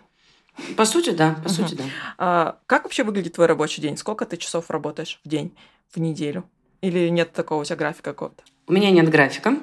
[0.78, 1.50] По сути, да, по угу.
[1.50, 1.84] сути, да.
[2.18, 3.98] А, как вообще выглядит твой рабочий день?
[3.98, 5.56] Сколько ты часов работаешь в день,
[5.94, 6.50] в неделю?
[6.82, 8.44] Или нет такого у тебя графика какого-то?
[8.68, 9.58] У меня нет графика.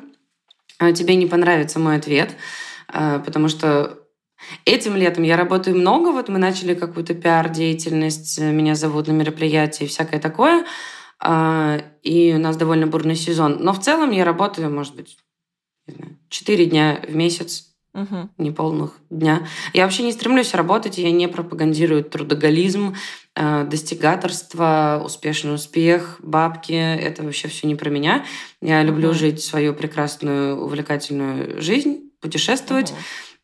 [0.79, 2.37] А, тебе не понравится мой ответ,
[2.89, 4.03] а, потому что
[4.67, 6.13] Этим летом я работаю много.
[6.13, 10.67] Вот мы начали какую-то пиар-деятельность, меня зовут на мероприятия и всякое такое.
[12.03, 13.57] И у нас довольно бурный сезон.
[13.61, 15.17] Но в целом я работаю, может быть,
[16.29, 18.29] четыре дня в месяц угу.
[18.39, 19.47] неполных дня.
[19.73, 22.95] Я вообще не стремлюсь работать, я не пропагандирую трудоголизм,
[23.35, 26.73] э, достигаторство, успешный успех, бабки.
[26.73, 28.25] Это вообще все не про меня.
[28.61, 29.17] Я люблю угу.
[29.17, 32.93] жить свою прекрасную, увлекательную жизнь, путешествовать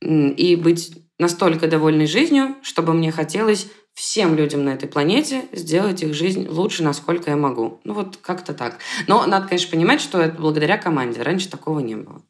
[0.00, 0.10] угу.
[0.10, 6.14] и быть настолько довольной жизнью, чтобы мне хотелось всем людям на этой планете сделать их
[6.14, 7.80] жизнь лучше, насколько я могу.
[7.84, 8.78] Ну вот как-то так.
[9.06, 11.22] Но надо, конечно, понимать, что это благодаря команде.
[11.22, 12.22] Раньше такого не было.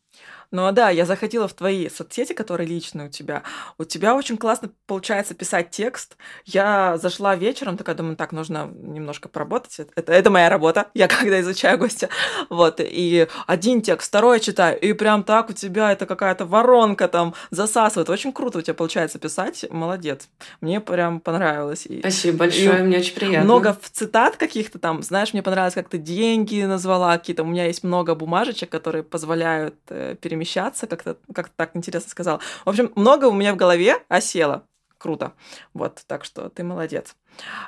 [0.52, 3.42] Ну да, я заходила в твои соцсети, которые личные у тебя.
[3.78, 6.18] У тебя очень классно получается писать текст.
[6.44, 9.80] Я зашла вечером, такая думаю, так, нужно немножко поработать.
[9.96, 12.10] Это, это моя работа, я когда изучаю гостя.
[12.50, 17.34] Вот, и один текст, второй читаю, и прям так у тебя это какая-то воронка там
[17.50, 18.10] засасывает.
[18.10, 20.28] Очень круто у тебя получается писать, молодец.
[20.60, 21.86] Мне прям понравилось.
[21.86, 23.44] И, Спасибо большое, и мне очень приятно.
[23.44, 27.42] Много цитат каких-то там, знаешь, мне понравилось, как ты деньги назвала какие-то.
[27.42, 32.40] У меня есть много бумажечек, которые позволяют э, перемещаться перемещаться, как-то как так интересно сказала.
[32.64, 34.64] В общем, много у меня в голове осело.
[34.98, 35.32] Круто.
[35.74, 37.16] Вот, так что ты молодец.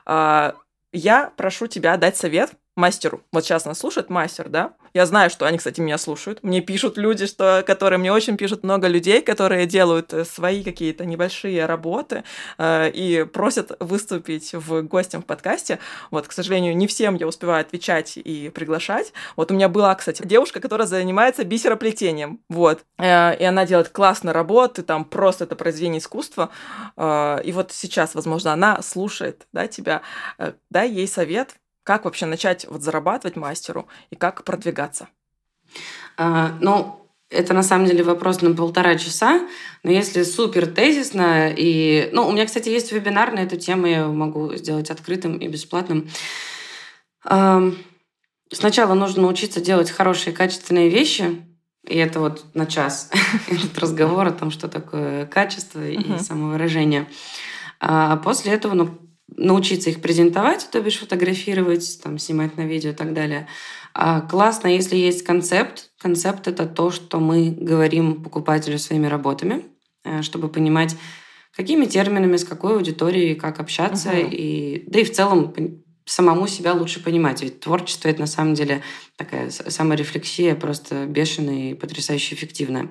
[0.05, 0.55] А,
[0.93, 3.23] я прошу тебя дать совет мастеру.
[3.33, 4.75] Вот сейчас нас слушает мастер, да?
[4.95, 6.45] Я знаю, что они, кстати, меня слушают.
[6.45, 11.05] Мне пишут люди, что, которые мне очень пишут много людей, которые делают э, свои какие-то
[11.05, 12.23] небольшие работы
[12.59, 15.81] э, и просят выступить в гостям в подкасте.
[16.13, 19.13] Вот, к сожалению, не всем я успеваю отвечать и приглашать.
[19.35, 22.39] Вот у меня была, кстати, девушка, которая занимается бисероплетением.
[22.49, 22.85] Вот.
[22.99, 26.51] Э, и она делает классные работы, там просто это произведение искусства.
[26.97, 30.03] Э, и вот сейчас, возможно, она слушает да, тебя.
[30.39, 35.09] Э, дай ей совет, как вообще начать вот зарабатывать мастеру и как продвигаться?
[36.17, 39.47] А, ну, это на самом деле вопрос на полтора часа,
[39.83, 42.09] но если супер тезисно и...
[42.13, 46.09] Ну, у меня, кстати, есть вебинар на эту тему, я могу сделать открытым и бесплатным.
[47.25, 47.63] А,
[48.51, 51.45] сначала нужно научиться делать хорошие качественные вещи,
[51.87, 53.11] и это вот на час
[53.49, 57.07] этот разговор о том, что такое качество и самовыражение.
[57.81, 62.95] А после этого, ну, научиться их презентовать, то бишь фотографировать, там, снимать на видео и
[62.95, 63.49] так далее.
[63.93, 65.91] А классно, если есть концепт.
[65.99, 69.65] Концепт— это то, что мы говорим покупателю своими работами,
[70.05, 70.97] э, чтобы понимать,
[71.57, 74.11] какими терминами, с какой аудиторией, как общаться.
[74.11, 74.29] Угу.
[74.33, 77.43] И, да и в целом самому себя лучше понимать.
[77.43, 78.83] Ведь творчество— это на самом деле
[79.17, 82.91] такая саморефлексия просто бешеная и потрясающе эффективная.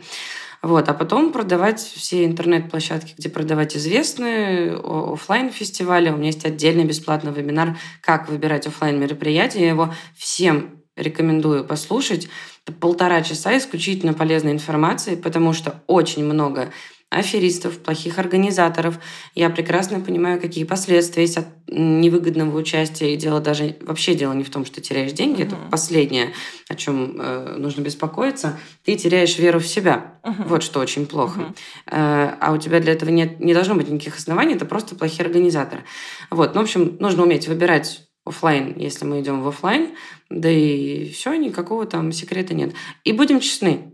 [0.61, 0.87] Вот.
[0.87, 7.33] А потом продавать все интернет-площадки, где продавать известные офлайн фестивали У меня есть отдельный бесплатный
[7.33, 12.29] вебинар «Как выбирать офлайн мероприятия Я его всем рекомендую послушать.
[12.65, 16.71] Это полтора часа исключительно полезной информации, потому что очень много
[17.13, 18.99] аферистов, плохих организаторов.
[19.35, 23.13] Я прекрасно понимаю, какие последствия есть от невыгодного участия.
[23.13, 25.41] И дело даже вообще дело не в том, что теряешь деньги.
[25.41, 25.47] Uh-huh.
[25.47, 26.33] Это последнее,
[26.69, 28.59] о чем э, нужно беспокоиться.
[28.83, 30.19] Ты теряешь веру в себя.
[30.23, 30.47] Uh-huh.
[30.47, 31.39] Вот что очень плохо.
[31.39, 31.55] Uh-huh.
[31.87, 34.55] Э, а у тебя для этого нет, не должно быть никаких оснований.
[34.55, 35.83] Это просто плохие организаторы.
[36.29, 36.55] Вот.
[36.55, 39.89] Ну, в общем, нужно уметь выбирать офлайн, если мы идем в офлайн,
[40.29, 42.73] да и все, никакого там секрета нет.
[43.03, 43.92] И будем честны,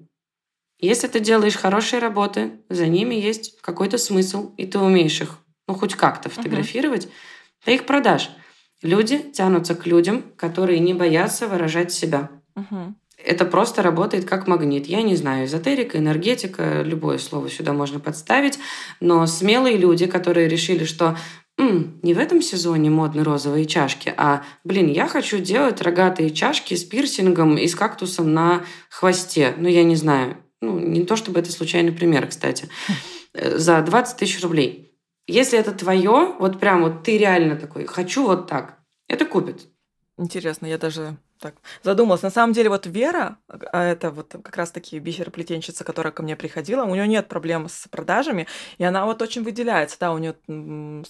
[0.80, 5.38] если ты делаешь хорошие работы, за ними есть какой-то смысл, и ты умеешь их,
[5.68, 7.65] ну, хоть как-то фотографировать, uh-huh.
[7.65, 8.30] ты их продашь.
[8.82, 12.30] Люди тянутся к людям, которые не боятся выражать себя.
[12.56, 12.94] Uh-huh.
[13.18, 14.88] Это просто работает как магнит.
[14.88, 18.58] Я не знаю, эзотерика, энергетика, любое слово сюда можно подставить,
[19.02, 21.18] но смелые люди, которые решили, что
[21.60, 26.74] М, не в этом сезоне модны розовые чашки, а, блин, я хочу делать рогатые чашки
[26.74, 29.54] с пирсингом и с кактусом на хвосте.
[29.58, 32.69] Ну, я не знаю, ну, не то чтобы это случайный пример, кстати,
[33.34, 34.91] э, за 20 тысяч рублей.
[35.28, 39.67] Если это твое, вот прям вот ты реально такой, хочу вот так, это купит.
[40.17, 42.21] Интересно, я даже так задумалась.
[42.21, 46.84] На самом деле, вот Вера, а это вот как раз-таки бисероплетенщица, которая ко мне приходила,
[46.84, 48.47] у нее нет проблем с продажами,
[48.78, 50.36] и она вот очень выделяется, да, у нее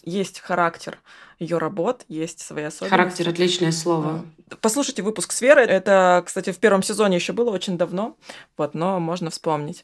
[0.04, 1.00] есть характер
[1.40, 2.90] ее работ, есть свои особенности.
[2.90, 4.26] Характер отличное слово.
[4.52, 5.66] А, послушайте выпуск с Верой.
[5.66, 8.16] Это, кстати, в первом сезоне еще было очень давно,
[8.58, 9.84] вот, но можно вспомнить.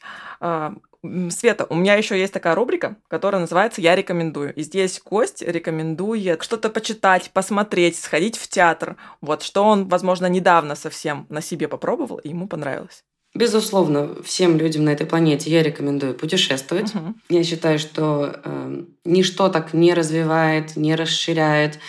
[1.29, 4.53] Света, у меня еще есть такая рубрика, которая называется «Я рекомендую».
[4.53, 8.95] И здесь гость рекомендует что-то почитать, посмотреть, сходить в театр.
[9.21, 13.03] Вот, что он, возможно, недавно совсем на себе попробовал, и ему понравилось.
[13.35, 16.95] Безусловно, всем людям на этой планете я рекомендую путешествовать.
[16.95, 17.15] Угу.
[17.29, 21.79] Я считаю, что э, ничто так не развивает, не расширяет,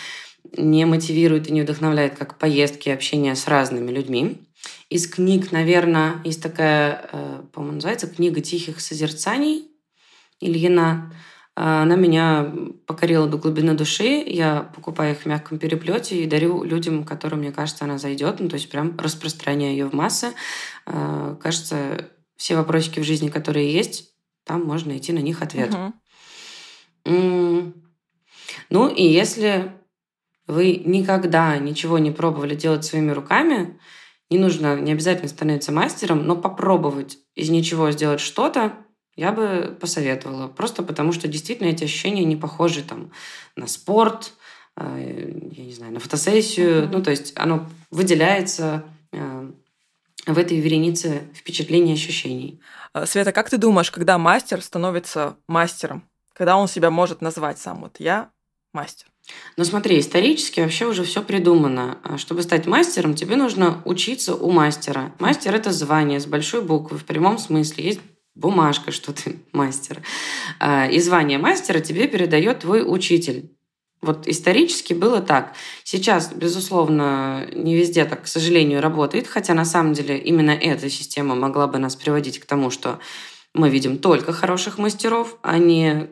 [0.57, 4.41] не мотивирует и не вдохновляет, как поездки общение с разными людьми.
[4.89, 9.69] Из книг, наверное, есть такая, э, по-моему, называется «Книга тихих созерцаний»
[10.39, 11.13] Ильина.
[11.55, 12.53] Э, она меня
[12.85, 14.23] покорила до глубины души.
[14.25, 18.39] Я покупаю их в мягком переплете и дарю людям, которым, мне кажется, она зайдет.
[18.39, 20.33] Ну, то есть прям распространяю ее в массы.
[20.85, 24.13] Э, кажется, все вопросики в жизни, которые есть,
[24.45, 25.73] там можно найти на них ответ.
[25.73, 25.93] Угу.
[28.69, 29.73] Ну и если
[30.45, 33.79] вы никогда ничего не пробовали делать своими руками,
[34.29, 38.73] не нужно, не обязательно становиться мастером, но попробовать из ничего сделать что-то,
[39.15, 40.47] я бы посоветовала.
[40.47, 43.11] Просто потому, что действительно эти ощущения не похожи там,
[43.55, 44.33] на спорт,
[44.75, 46.83] э, я не знаю, на фотосессию.
[46.83, 46.89] Mm-hmm.
[46.91, 49.51] Ну, то есть оно выделяется э,
[50.27, 52.61] в этой веренице впечатлений и ощущений.
[52.93, 56.03] А, Света, как ты думаешь, когда мастер становится мастером?
[56.33, 57.81] Когда он себя может назвать сам?
[57.81, 58.29] Вот я
[58.73, 59.07] мастер.
[59.57, 61.97] Но смотри, исторически вообще уже все придумано.
[62.03, 65.13] А чтобы стать мастером, тебе нужно учиться у мастера.
[65.19, 67.83] Мастер– это звание с большой буквы в прямом смысле.
[67.83, 68.01] Есть
[68.35, 70.01] бумажка, что ты мастер.
[70.59, 73.51] А, и звание мастера тебе передает твой учитель.
[74.01, 75.53] Вот исторически было так.
[75.83, 81.33] Сейчас, безусловно, не везде так, к сожалению, работает, хотя на самом деле именно эта система
[81.33, 82.99] могла бы нас приводить к тому, что
[83.55, 86.09] мы видим только хороших мастеров, а не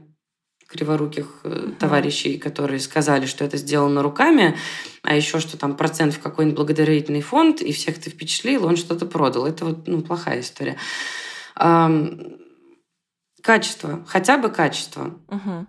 [0.68, 4.58] криворуких э, товарищей, которые сказали, что это сделано руками,
[5.04, 9.06] а еще что там процент в какой-нибудь благодарительный фонд, и всех ты впечатлил, он что-то
[9.06, 9.46] продал.
[9.46, 10.78] Это вот ну, плохая история.
[13.42, 15.20] Качество, хотя бы качество.
[15.30, 15.68] Угу.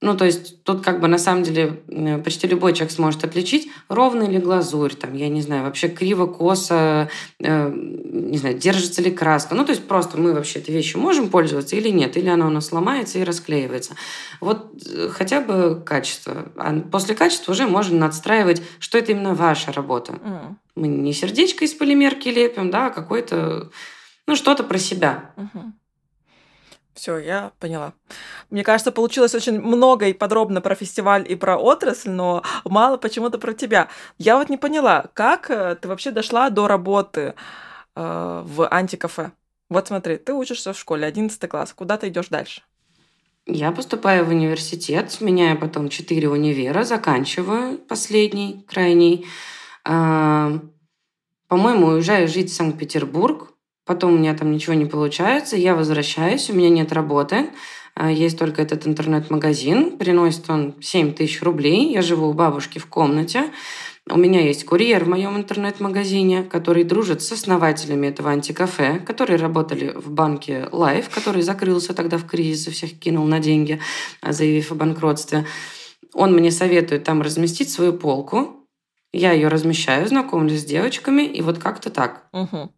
[0.00, 1.82] Ну, то есть тут как бы на самом деле
[2.22, 7.10] почти любой человек сможет отличить, ровная ли глазурь, там, я не знаю, вообще криво, косо,
[7.40, 9.56] э, не знаю, держится ли краска.
[9.56, 12.50] Ну, то есть просто мы вообще этой вещью можем пользоваться или нет, или она у
[12.50, 13.96] нас ломается и расклеивается.
[14.40, 16.52] Вот э, хотя бы качество.
[16.56, 20.12] А после качества уже можно надстраивать, что это именно ваша работа.
[20.12, 20.54] Mm.
[20.76, 23.72] Мы не сердечко из полимерки лепим, да, а какой-то,
[24.28, 25.32] ну, что-то про себя.
[25.36, 25.72] Mm-hmm.
[26.98, 27.92] Все, я поняла.
[28.50, 33.38] Мне кажется, получилось очень много и подробно про фестиваль и про отрасль, но мало почему-то
[33.38, 33.86] про тебя.
[34.18, 37.34] Я вот не поняла, как э, ты вообще дошла до работы
[37.94, 39.30] э, в антикафе?
[39.70, 42.62] Вот смотри, ты учишься в школе, 11 класс, куда ты идешь дальше?
[43.46, 49.24] Я поступаю в университет, сменяю потом четыре универа, заканчиваю последний, крайний.
[49.84, 50.58] А,
[51.46, 53.52] по-моему, уезжаю жить в Санкт-Петербург.
[53.88, 55.56] Потом у меня там ничего не получается.
[55.56, 57.48] Я возвращаюсь, у меня нет работы.
[57.94, 59.96] А, есть только этот интернет-магазин.
[59.96, 61.90] Приносит он 7 тысяч рублей.
[61.90, 63.44] Я живу у бабушки в комнате.
[64.10, 69.94] У меня есть курьер в моем интернет-магазине, который дружит с основателями этого антикафе, которые работали
[69.94, 73.80] в банке Life, который закрылся тогда в кризис и всех кинул на деньги,
[74.22, 75.46] заявив о банкротстве.
[76.12, 78.66] Он мне советует там разместить свою полку.
[79.14, 82.28] Я ее размещаю, знакомлюсь с девочками, и вот как-то так.
[82.34, 82.70] Угу.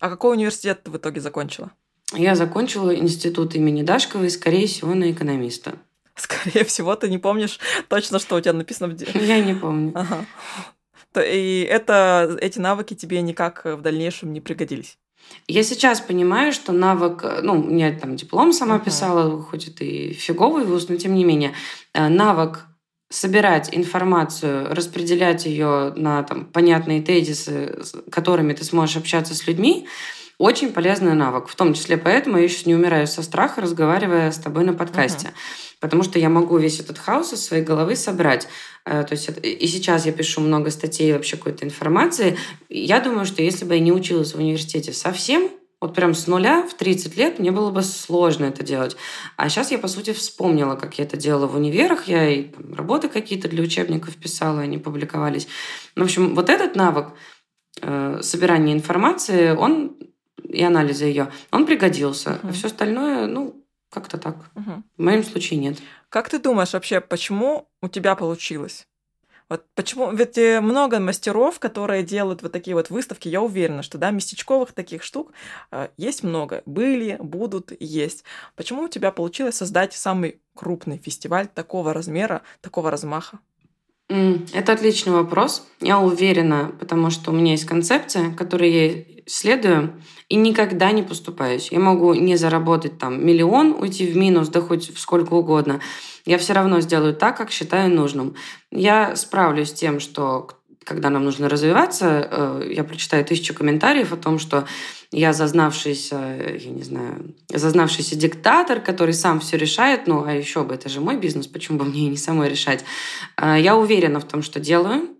[0.00, 1.70] А какой университет ты в итоге закончила?
[2.14, 5.74] Я закончила институт имени Дашковой, скорее всего, на экономиста.
[6.16, 9.14] Скорее всего, ты не помнишь точно, что у тебя написано в...
[9.14, 9.92] Я не помню.
[9.94, 10.26] Ага.
[11.24, 14.98] И это, эти навыки тебе никак в дальнейшем не пригодились?
[15.46, 18.84] Я сейчас понимаю, что навык, ну, я там диплом сама uh-huh.
[18.84, 21.52] писала, хоть это и фиговый вуз, но тем не менее,
[21.92, 22.66] э, навык
[23.10, 29.86] собирать информацию, распределять ее на там, понятные тезисы, которыми ты сможешь общаться с людьми,
[30.38, 31.48] очень полезный навык.
[31.48, 35.28] В том числе поэтому я сейчас не умираю со страха, разговаривая с тобой на подкасте.
[35.28, 38.46] Uh-huh потому что я могу весь этот хаос из своей головы собрать.
[38.84, 42.38] Э, то есть и сейчас я пишу много статей вообще какой-то информации.
[42.68, 45.50] Я думаю, что если бы я не училась в университете совсем,
[45.80, 48.96] вот прям с нуля в 30 лет мне было бы сложно это делать.
[49.36, 52.06] А сейчас я, по сути, вспомнила, как я это делала в универах.
[52.06, 55.48] Я и там, работы какие-то для учебников писала, они публиковались.
[55.96, 57.08] В общем, вот этот навык
[57.80, 59.96] э, собирания информации, он
[60.42, 62.30] и анализа ее, он пригодился.
[62.30, 62.50] Uh-huh.
[62.50, 63.60] А все остальное, ну,
[63.90, 64.36] как-то так.
[64.54, 64.82] Угу.
[64.96, 65.78] В моем случае нет.
[66.08, 68.86] Как ты думаешь вообще, почему у тебя получилось?
[69.50, 70.12] Вот почему?
[70.12, 74.72] Ведь э, много мастеров, которые делают вот такие вот выставки, я уверена, что да, местечковых
[74.72, 75.32] таких штук
[75.72, 76.62] э, есть много.
[76.66, 78.22] Были, будут, есть.
[78.54, 83.40] Почему у тебя получилось создать самый крупный фестиваль такого размера, такого размаха?
[84.52, 85.64] Это отличный вопрос.
[85.80, 91.70] Я уверена, потому что у меня есть концепция, которой я следую, и никогда не поступаюсь.
[91.70, 95.80] Я могу не заработать там миллион, уйти в минус, да хоть сколько угодно.
[96.26, 98.34] Я все равно сделаю так, как считаю нужным.
[98.72, 100.50] Я справлюсь с тем, что
[100.84, 104.66] когда нам нужно развиваться, э, я прочитаю тысячу комментариев о том, что
[105.12, 110.74] я зазнавшийся, я не знаю, зазнавшийся диктатор, который сам все решает, ну, а еще бы,
[110.74, 112.84] это же мой бизнес, почему бы мне и не самой решать.
[113.36, 115.16] Э, я уверена в том, что делаю,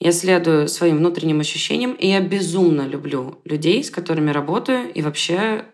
[0.00, 5.66] я следую своим внутренним ощущениям, и я безумно люблю людей, с которыми работаю, и вообще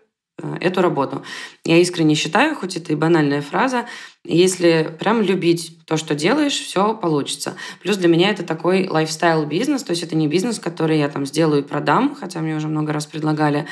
[0.59, 1.23] эту работу.
[1.65, 3.85] Я искренне считаю, хоть это и банальная фраза,
[4.23, 7.55] если прям любить то, что делаешь, все получится.
[7.81, 11.63] Плюс для меня это такой лайфстайл-бизнес, то есть это не бизнес, который я там сделаю
[11.63, 13.65] и продам, хотя мне уже много раз предлагали.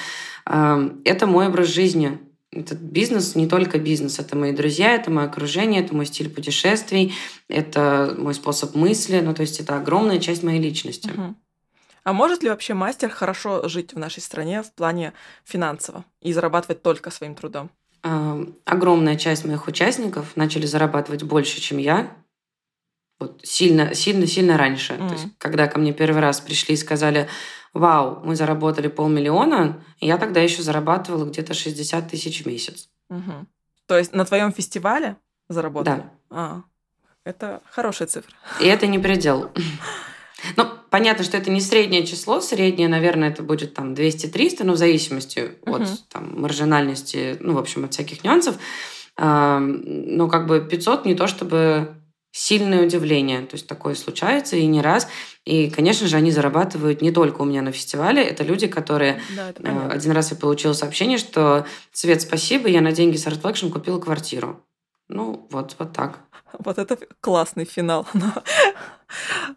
[0.45, 2.20] Эм, это мой образ жизни.
[2.51, 7.13] Этот бизнес не только бизнес, это мои друзья, это мое окружение, это мой стиль путешествий,
[7.49, 11.09] это мой способ мысли, ну то есть это огромная часть моей личности.
[11.09, 11.36] Угу.
[12.08, 15.12] А может ли вообще мастер хорошо жить в нашей стране в плане
[15.43, 17.70] финансово и зарабатывать только своим трудом?
[18.64, 22.16] огромная часть моих участников начали зарабатывать больше, чем я.
[23.20, 24.93] Вот сильно, сильно, сильно раньше.
[24.93, 25.08] Mm.
[25.10, 27.28] То есть, когда ко мне первый раз пришли и сказали,
[27.74, 32.88] вау, мы заработали полмиллиона, я тогда еще зарабатывала где-то 60 тысяч в месяц.
[33.10, 33.47] Угу.
[33.88, 35.18] То есть на твоем фестивале
[35.49, 35.97] заработали?
[35.97, 36.12] Да.
[36.30, 36.62] А,
[37.26, 38.34] это хорошая цифра.
[38.62, 39.51] И это не предел.
[40.55, 42.41] Ну, понятно, что это не среднее число.
[42.41, 45.83] Среднее, наверное, это будет там 200-300, но в зависимости uh-huh.
[45.83, 48.57] от там, маржинальности, ну, в общем, от всяких нюансов.
[49.17, 51.95] Но как бы 500 не то чтобы
[52.38, 53.41] сильное удивление.
[53.41, 55.07] То есть такое случается и не раз.
[55.43, 58.23] И, конечно же, они зарабатывают не только у меня на фестивале.
[58.23, 59.21] Это люди, которые...
[59.35, 63.25] Да, это э, один раз я получила сообщение, что «Свет, спасибо, я на деньги с
[63.25, 64.63] Art купила квартиру».
[65.07, 66.19] Ну, вот, вот так.
[66.59, 68.05] Вот это классный финал.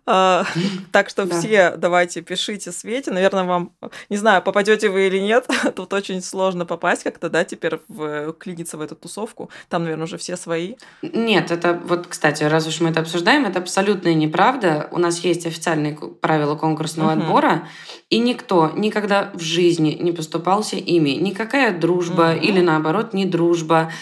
[0.07, 0.45] А,
[0.93, 3.11] так что все давайте пишите Свете.
[3.11, 3.73] Наверное, вам,
[4.09, 5.47] не знаю, попадете вы или нет.
[5.77, 9.51] Тут очень сложно попасть как-то, да, теперь в, клиниться в эту тусовку.
[9.69, 10.75] Там, наверное, уже все свои.
[11.03, 14.89] Нет, это вот, кстати, раз уж мы это обсуждаем, это абсолютная неправда.
[14.93, 17.69] У нас есть официальные правила конкурсного отбора,
[18.09, 21.11] и никто никогда в жизни не поступался ими.
[21.11, 23.93] Никакая дружба или, наоборот, не дружба а,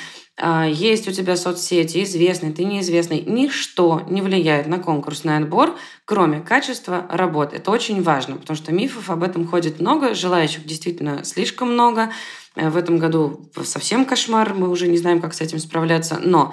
[0.41, 7.07] есть у тебя соцсети, известный, ты неизвестный, ничто не влияет на конкурсный отбор, кроме качества
[7.11, 7.57] работы.
[7.57, 12.13] Это очень важно, потому что мифов об этом ходит много, желающих действительно слишком много.
[12.55, 16.21] Э, в этом году совсем кошмар, мы уже не знаем, как с этим справляться.
[16.23, 16.53] Но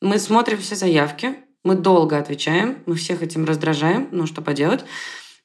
[0.00, 4.84] мы смотрим все заявки, мы долго отвечаем, мы всех этим раздражаем, ну что поделать.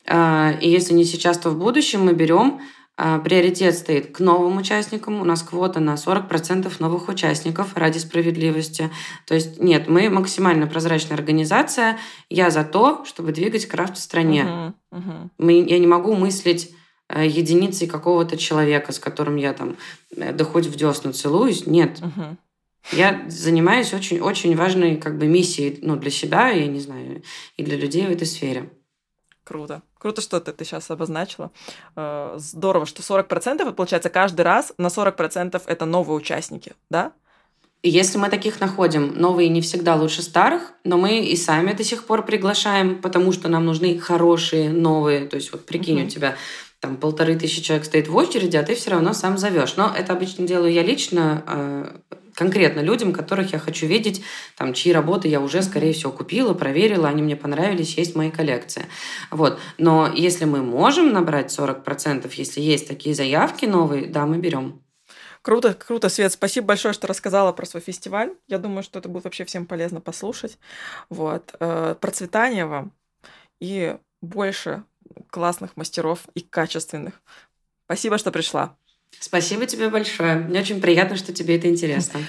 [0.07, 2.61] А, и если не сейчас, то в будущем мы берем а,
[2.97, 5.19] приоритет стоит к новым участникам.
[5.19, 8.89] У нас квота на 40% новых участников ради справедливости.
[9.25, 11.97] То есть нет, мы максимально прозрачная организация.
[12.29, 14.43] Я за то, чтобы двигать крафт в стране.
[14.43, 15.29] Uh-huh, uh-huh.
[15.37, 16.71] Мы, я не могу мыслить
[17.09, 19.75] э, единицей какого-то человека, с которым я там
[20.15, 21.67] э, да хоть в десну целуюсь.
[21.67, 21.99] Нет.
[21.99, 22.37] Uh-huh.
[22.91, 27.23] Я занимаюсь очень-очень важной как бы миссией ну, для себя, я не знаю,
[27.57, 28.69] и для людей в этой сфере.
[29.43, 29.81] Круто.
[30.05, 31.49] Круто, что ты, ты сейчас обозначила.
[31.95, 37.11] Э, здорово, что 40% это получается каждый раз на 40% это новые участники, да?
[37.81, 42.03] Если мы таких находим, новые не всегда лучше старых, но мы и сами до сих
[42.03, 45.25] пор приглашаем, потому что нам нужны хорошие, новые.
[45.25, 46.05] То есть вот прикинь, uh-huh.
[46.05, 46.35] у тебя
[46.79, 49.75] там полторы тысячи человек стоит в очереди, а ты все равно сам зовешь.
[49.75, 54.23] Но это обычно делаю я лично, э, конкретно людям, которых я хочу видеть,
[54.57, 58.85] там, чьи работы я уже, скорее всего, купила, проверила, они мне понравились, есть моей коллекции.
[59.31, 59.59] Вот.
[59.77, 64.81] Но если мы можем набрать 40%, если есть такие заявки новые, да, мы берем.
[65.41, 66.31] Круто, круто, Свет.
[66.33, 68.33] Спасибо большое, что рассказала про свой фестиваль.
[68.47, 70.57] Я думаю, что это будет вообще всем полезно послушать.
[71.09, 71.55] Вот.
[71.59, 72.91] Э, процветания вам
[73.59, 74.83] и больше
[75.29, 77.21] классных мастеров и качественных.
[77.85, 78.75] Спасибо, что пришла.
[79.19, 80.35] Спасибо тебе большое.
[80.35, 82.21] Мне очень приятно, что тебе это интересно.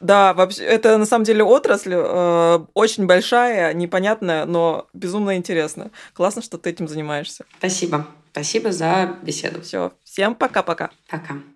[0.00, 5.92] Да, вообще, это на самом деле отрасль э, очень большая, непонятная, но безумно интересная.
[6.12, 7.44] Классно, что ты этим занимаешься.
[7.58, 8.08] Спасибо.
[8.32, 9.62] Спасибо за беседу.
[9.62, 9.92] Все.
[10.02, 10.90] Всем пока-пока.
[11.08, 11.18] Пока.
[11.18, 11.28] -пока.
[11.28, 11.51] пока.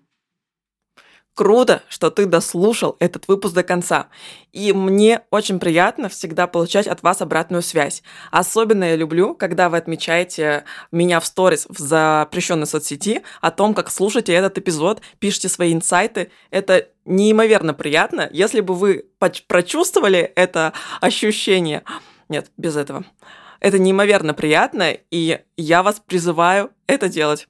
[1.37, 4.07] Круто, что ты дослушал этот выпуск до конца.
[4.53, 8.01] И мне очень приятно всегда получать от вас обратную связь.
[8.31, 13.91] Особенно я люблю, когда вы отмечаете меня в сторис в запрещенной соцсети о том, как
[13.91, 16.31] слушаете этот эпизод, пишите свои инсайты.
[16.49, 18.27] Это неимоверно приятно.
[18.31, 19.05] Если бы вы
[19.47, 21.83] прочувствовали это ощущение...
[22.29, 23.05] Нет, без этого.
[23.59, 27.47] Это неимоверно приятно, и я вас призываю это делать.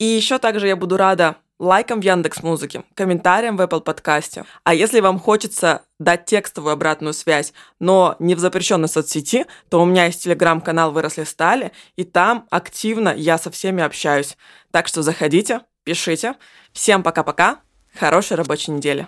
[0.00, 4.44] И еще также я буду рада лайком в Яндекс Музыке, комментарием в Apple подкасте.
[4.64, 9.84] А если вам хочется дать текстовую обратную связь, но не в запрещенной соцсети, то у
[9.84, 14.36] меня есть телеграм-канал «Выросли стали», и там активно я со всеми общаюсь.
[14.70, 16.34] Так что заходите, пишите.
[16.72, 17.60] Всем пока-пока,
[17.94, 19.06] хорошей рабочей недели.